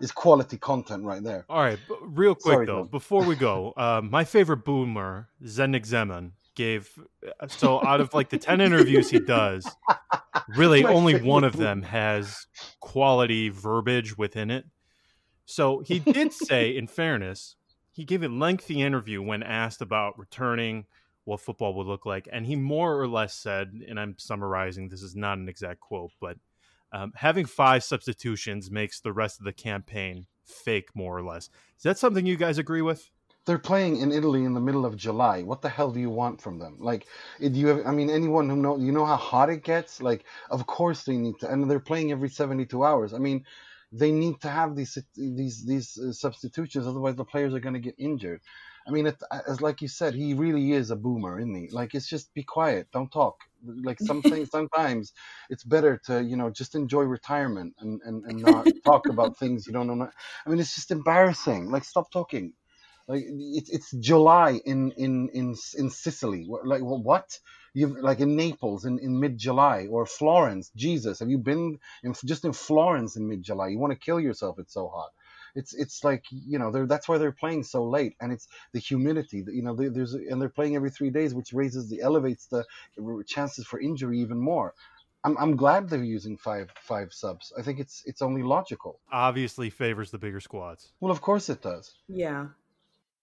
is 0.01 0.11
quality 0.11 0.57
content 0.57 1.05
right 1.05 1.23
there. 1.23 1.45
All 1.47 1.61
right, 1.61 1.79
but 1.87 1.99
real 2.03 2.35
quick 2.35 2.55
Sorry, 2.55 2.65
though, 2.65 2.79
Tom. 2.79 2.87
before 2.87 3.23
we 3.23 3.35
go, 3.35 3.73
um, 3.77 4.09
my 4.11 4.25
favorite 4.25 4.65
boomer, 4.65 5.29
Zdenek 5.41 5.87
Zeman, 5.87 6.31
gave 6.55 6.89
so 7.47 7.81
out 7.85 8.01
of 8.01 8.13
like 8.13 8.29
the 8.29 8.37
ten 8.37 8.59
interviews 8.59 9.09
he 9.09 9.19
does, 9.19 9.65
really 10.57 10.83
only 10.83 11.21
one 11.21 11.45
of 11.45 11.55
them 11.55 11.83
has 11.83 12.47
quality 12.81 13.47
verbiage 13.47 14.17
within 14.17 14.51
it. 14.51 14.65
So 15.45 15.79
he 15.79 15.99
did 15.99 16.33
say, 16.33 16.75
in 16.75 16.87
fairness, 16.87 17.55
he 17.91 18.05
gave 18.05 18.23
a 18.23 18.27
lengthy 18.27 18.81
interview 18.81 19.21
when 19.21 19.43
asked 19.43 19.81
about 19.81 20.17
returning, 20.17 20.85
what 21.23 21.39
football 21.39 21.75
would 21.75 21.87
look 21.87 22.05
like, 22.05 22.27
and 22.31 22.45
he 22.45 22.55
more 22.55 22.99
or 22.99 23.07
less 23.07 23.35
said, 23.35 23.83
and 23.87 23.99
I'm 23.99 24.15
summarizing, 24.17 24.89
this 24.89 25.03
is 25.03 25.15
not 25.15 25.37
an 25.37 25.47
exact 25.47 25.79
quote, 25.79 26.11
but 26.19 26.37
um, 26.91 27.13
having 27.15 27.45
five 27.45 27.83
substitutions 27.83 28.71
makes 28.71 28.99
the 28.99 29.13
rest 29.13 29.39
of 29.39 29.45
the 29.45 29.53
campaign 29.53 30.25
fake, 30.43 30.89
more 30.95 31.15
or 31.15 31.21
less. 31.21 31.49
Is 31.77 31.83
that 31.83 31.97
something 31.99 32.25
you 32.25 32.37
guys 32.37 32.57
agree 32.57 32.81
with? 32.81 33.09
They're 33.45 33.57
playing 33.57 33.97
in 33.97 34.11
Italy 34.11 34.43
in 34.45 34.53
the 34.53 34.59
middle 34.59 34.85
of 34.85 34.95
July. 34.95 35.41
What 35.41 35.61
the 35.61 35.69
hell 35.69 35.91
do 35.91 35.99
you 35.99 36.09
want 36.09 36.41
from 36.41 36.59
them? 36.59 36.77
Like, 36.79 37.07
do 37.39 37.49
you 37.49 37.67
have? 37.67 37.85
I 37.87 37.91
mean, 37.91 38.09
anyone 38.09 38.47
who 38.47 38.55
know 38.55 38.77
you 38.77 38.91
know 38.91 39.05
how 39.05 39.15
hot 39.15 39.49
it 39.49 39.63
gets. 39.63 39.99
Like, 39.99 40.25
of 40.51 40.67
course 40.67 41.03
they 41.03 41.17
need 41.17 41.39
to, 41.39 41.51
and 41.51 41.69
they're 41.69 41.79
playing 41.79 42.11
every 42.11 42.29
seventy-two 42.29 42.83
hours. 42.83 43.15
I 43.15 43.17
mean, 43.17 43.43
they 43.91 44.11
need 44.11 44.39
to 44.41 44.49
have 44.49 44.75
these 44.75 44.97
these 45.15 45.65
these 45.65 45.97
uh, 45.97 46.13
substitutions, 46.13 46.87
otherwise 46.87 47.15
the 47.15 47.25
players 47.25 47.53
are 47.53 47.59
going 47.59 47.73
to 47.73 47.79
get 47.79 47.95
injured. 47.97 48.41
I 48.87 48.91
mean, 48.91 49.05
it, 49.05 49.21
as 49.47 49.61
like 49.61 49.81
you 49.81 49.87
said, 49.87 50.15
he 50.15 50.33
really 50.33 50.71
is 50.71 50.89
a 50.91 50.95
boomer, 50.95 51.39
isn't 51.39 51.53
he? 51.53 51.69
Like, 51.69 51.93
it's 51.93 52.07
just 52.07 52.33
be 52.33 52.43
quiet, 52.43 52.87
don't 52.91 53.11
talk. 53.11 53.37
Like 53.63 53.99
some 53.99 54.21
things, 54.29 54.49
sometimes 54.49 55.13
it's 55.49 55.63
better 55.63 56.01
to 56.05 56.23
you 56.23 56.37
know 56.37 56.49
just 56.49 56.73
enjoy 56.75 57.03
retirement 57.03 57.75
and 57.79 58.01
and, 58.05 58.23
and 58.25 58.41
not 58.41 58.67
talk 58.85 59.07
about 59.09 59.37
things 59.37 59.67
you 59.67 59.73
don't 59.73 59.87
know. 59.87 60.09
I 60.45 60.49
mean, 60.49 60.59
it's 60.59 60.75
just 60.75 60.91
embarrassing. 60.91 61.69
Like, 61.69 61.83
stop 61.83 62.11
talking. 62.11 62.53
Like 63.07 63.25
it's 63.27 63.69
it's 63.69 63.91
July 63.91 64.61
in 64.65 64.91
in 64.91 65.29
in 65.33 65.55
in 65.77 65.89
Sicily. 65.89 66.47
Like 66.63 66.81
what? 66.81 67.39
You 67.73 68.01
like 68.01 68.19
in 68.19 68.35
Naples 68.35 68.85
in, 68.85 68.99
in 68.99 69.19
mid 69.19 69.37
July 69.37 69.87
or 69.89 70.05
Florence? 70.05 70.71
Jesus, 70.75 71.19
have 71.19 71.29
you 71.29 71.37
been 71.37 71.79
in, 72.03 72.13
just 72.25 72.43
in 72.43 72.53
Florence 72.53 73.15
in 73.15 73.27
mid 73.27 73.43
July? 73.43 73.69
You 73.69 73.79
want 73.79 73.93
to 73.93 73.99
kill 73.99 74.19
yourself? 74.19 74.59
It's 74.59 74.73
so 74.73 74.87
hot. 74.89 75.11
It's 75.55 75.73
it's 75.73 76.03
like 76.03 76.25
you 76.29 76.59
know 76.59 76.71
they're, 76.71 76.85
that's 76.85 77.07
why 77.07 77.17
they're 77.17 77.31
playing 77.31 77.63
so 77.63 77.83
late, 77.83 78.15
and 78.21 78.31
it's 78.31 78.47
the 78.73 78.79
humidity. 78.79 79.43
You 79.47 79.63
know, 79.63 79.75
there's 79.75 80.13
and 80.13 80.41
they're 80.41 80.49
playing 80.49 80.75
every 80.75 80.89
three 80.89 81.09
days, 81.09 81.33
which 81.33 81.53
raises 81.53 81.89
the 81.89 82.01
elevates 82.01 82.45
the 82.47 82.65
chances 83.25 83.65
for 83.65 83.79
injury 83.79 84.19
even 84.19 84.39
more. 84.39 84.73
I'm, 85.23 85.37
I'm 85.37 85.55
glad 85.55 85.89
they're 85.89 86.03
using 86.03 86.37
five 86.37 86.71
five 86.75 87.13
subs. 87.13 87.53
I 87.57 87.61
think 87.61 87.79
it's 87.79 88.03
it's 88.05 88.21
only 88.21 88.43
logical. 88.43 88.99
Obviously 89.11 89.69
favors 89.69 90.11
the 90.11 90.17
bigger 90.17 90.39
squads. 90.39 90.93
Well, 90.99 91.11
of 91.11 91.21
course 91.21 91.49
it 91.49 91.61
does. 91.61 91.93
Yeah. 92.07 92.47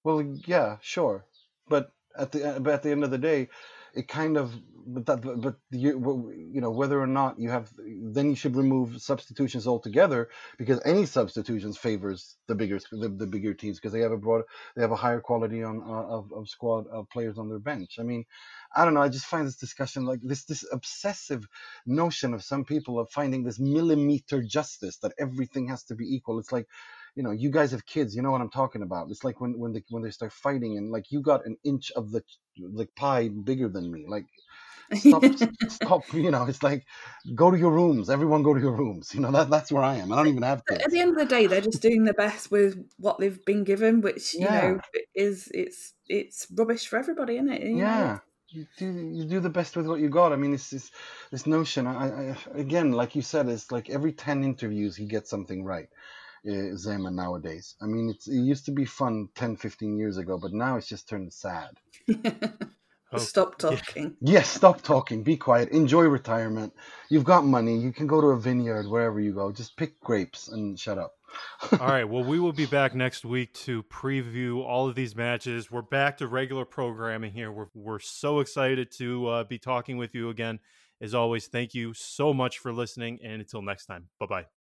Well, 0.05 0.23
yeah, 0.23 0.77
sure, 0.81 1.25
but 1.69 1.93
at 2.17 2.33
the 2.33 2.59
but 2.61 2.75
at 2.75 2.83
the 2.83 2.91
end 2.91 3.05
of 3.05 3.11
the 3.11 3.19
day, 3.19 3.49
it 3.95 4.09
kind 4.09 4.37
of 4.37 4.53
but 4.87 5.07
that 5.07 5.23
but 5.43 5.57
you 5.71 6.33
you 6.53 6.61
know 6.61 6.71
whether 6.71 7.01
or 7.01 7.07
not 7.07 7.39
you 7.39 7.51
have 7.51 7.71
then 8.03 8.31
you 8.31 8.37
should 8.37 8.57
remove 8.57 9.01
substitutions 9.03 9.67
altogether 9.67 10.29
because 10.59 10.81
any 10.85 11.07
substitutions 11.07 11.79
favors 11.79 12.37
the 12.49 12.55
bigger 12.55 12.81
the, 12.93 13.09
the 13.09 13.27
bigger 13.27 13.55
teams 13.55 13.79
because 13.79 13.93
they 13.93 14.01
have 14.01 14.13
a 14.13 14.17
broad 14.19 14.43
they 14.77 14.83
have 14.83 14.93
a 14.93 14.97
higher 14.97 15.21
quality 15.21 15.63
on 15.63 15.83
uh, 15.83 16.07
of, 16.17 16.33
of 16.33 16.49
squad 16.49 16.87
of 16.89 17.09
players 17.11 17.39
on 17.39 17.49
their 17.49 17.59
bench. 17.59 17.97
I 17.99 18.03
mean, 18.03 18.25
I 18.75 18.85
don't 18.85 18.95
know. 18.95 19.03
I 19.03 19.09
just 19.09 19.27
find 19.27 19.47
this 19.47 19.57
discussion 19.57 20.05
like 20.05 20.21
this 20.23 20.45
this 20.45 20.65
obsessive 20.73 21.47
notion 21.87 22.35
of 22.35 22.43
some 22.45 22.65
people 22.65 22.99
of 22.99 23.11
finding 23.11 23.45
this 23.45 23.59
millimeter 23.59 24.43
justice 24.43 24.99
that 24.99 25.13
everything 25.19 25.69
has 25.69 25.85
to 25.85 25.95
be 25.95 26.15
equal. 26.15 26.39
It's 26.39 26.53
like 26.53 26.67
you 27.19 27.25
know, 27.25 27.33
you 27.33 27.51
guys 27.51 27.73
have 27.73 27.85
kids, 27.85 28.15
you 28.15 28.23
know 28.23 28.31
what 28.31 28.41
I'm 28.41 28.49
talking 28.49 28.83
about. 28.83 29.11
It's 29.11 29.25
like 29.25 29.41
when 29.41 29.59
when 29.59 29.73
they 29.73 29.83
when 29.91 30.05
they 30.05 30.13
start 30.13 30.33
fighting 30.33 30.79
and 30.79 30.93
like 30.93 31.11
you 31.11 31.21
got 31.21 31.45
an 31.47 31.57
inch 31.65 31.91
of 31.97 32.13
the 32.13 32.23
like 32.73 32.95
pie 32.95 33.29
bigger 33.29 33.69
than 33.69 33.91
me. 33.91 34.05
Like 34.07 34.25
stop 34.95 35.25
stop 35.69 36.15
you 36.15 36.31
know 36.31 36.47
it's 36.47 36.63
like 36.63 36.87
go 37.35 37.51
to 37.51 37.59
your 37.59 37.73
rooms 37.73 38.09
everyone 38.09 38.43
go 38.43 38.55
to 38.55 38.61
your 38.61 38.73
rooms 38.73 39.13
you 39.15 39.21
know 39.21 39.31
that 39.31 39.51
that's 39.51 39.71
where 39.71 39.83
i 39.83 39.97
am 39.97 40.11
i 40.11 40.17
don't 40.17 40.29
even 40.29 40.43
have 40.43 40.65
kids 40.65 40.83
at 40.83 40.91
the 40.91 40.99
end 40.99 41.11
of 41.11 41.19
the 41.19 41.27
day 41.27 41.47
they're 41.47 41.61
just 41.61 41.83
doing 41.83 42.05
the 42.05 42.15
best 42.15 42.51
with 42.51 42.75
what 42.97 43.19
they've 43.19 43.45
been 43.45 43.65
given 43.65 44.01
which 44.01 44.33
you 44.33 44.47
yeah. 44.47 44.61
know 44.61 44.81
is 45.15 45.51
it's 45.53 45.93
it's 46.07 46.47
rubbish 46.57 46.87
for 46.87 46.99
everybody 46.99 47.35
isn't 47.35 47.51
it 47.51 47.65
you 47.65 47.77
yeah 47.77 48.15
know? 48.15 48.21
you 48.49 48.67
do 48.79 48.87
you 49.13 49.25
do 49.27 49.41
the 49.41 49.51
best 49.51 49.77
with 49.77 49.87
what 49.87 50.01
you 50.01 50.09
got. 50.09 50.33
I 50.33 50.37
mean, 50.37 50.55
it's 50.55 50.71
this 50.71 50.91
this 51.31 51.47
notion. 51.47 51.87
I, 51.87 52.31
I 52.31 52.37
again, 52.55 52.93
like 52.93 53.15
you 53.15 53.21
said, 53.21 53.47
it's 53.47 53.71
like 53.71 53.91
every 53.91 54.13
ten 54.13 54.43
interviews 54.43 54.97
he 54.97 55.05
gets 55.05 55.29
something 55.29 55.65
right 55.65 55.89
uh, 56.47 56.75
Zeman 56.77 57.15
nowadays. 57.15 57.75
I 57.81 57.87
mean, 57.87 58.11
it 58.11 58.27
used 58.27 58.65
to 58.67 58.73
be 58.73 58.85
fun 58.85 59.29
10, 59.35 59.57
15 59.57 59.97
years 59.97 60.17
ago, 60.17 60.39
but 60.41 60.53
now 60.53 60.77
it's 60.77 60.89
just 60.89 61.09
turned 61.09 61.33
sad. 61.33 61.71
oh. 63.13 63.19
Stop 63.19 63.59
talking. 63.59 64.17
Yes, 64.21 64.49
stop 64.49 64.83
talking. 64.83 65.23
Be 65.23 65.37
quiet. 65.37 65.71
Enjoy 65.71 66.05
retirement. 66.05 66.73
You've 67.11 67.25
got 67.25 67.45
money. 67.45 67.79
You 67.79 67.93
can 67.93 68.07
go 68.07 68.21
to 68.21 68.29
a 68.29 68.39
vineyard 68.39 68.87
wherever 68.89 69.21
you 69.21 69.33
go. 69.33 69.53
Just 69.53 69.77
pick 69.77 70.01
grapes 70.01 70.49
and 70.49 70.79
shut 70.79 70.99
up. 70.99 71.13
all 71.81 71.89
right. 71.89 72.05
Well, 72.05 72.25
we 72.25 72.41
will 72.41 72.53
be 72.53 72.67
back 72.67 72.95
next 72.95 73.25
week 73.25 73.53
to 73.55 73.83
preview 73.85 74.65
all 74.65 74.89
of 74.89 74.95
these 74.95 75.15
matches. 75.15 75.71
We're 75.71 75.83
back 75.83 76.19
to 76.19 76.27
regular 76.27 76.65
programming 76.65 77.33
here. 77.33 77.53
We're, 77.53 77.69
we're 77.75 77.99
so 77.99 78.41
excited 78.41 78.91
to 78.99 79.27
uh, 79.29 79.45
be 79.45 79.59
talking 79.59 79.97
with 79.97 80.15
you 80.15 80.31
again. 80.31 80.61
As 81.01 81.15
always, 81.15 81.47
thank 81.47 81.75
you 81.75 81.95
so 81.95 82.35
much 82.35 82.59
for 82.59 82.73
listening. 82.73 83.21
And 83.23 83.41
until 83.41 83.63
next 83.63 83.87
time, 83.87 84.09
bye 84.19 84.27
bye. 84.27 84.58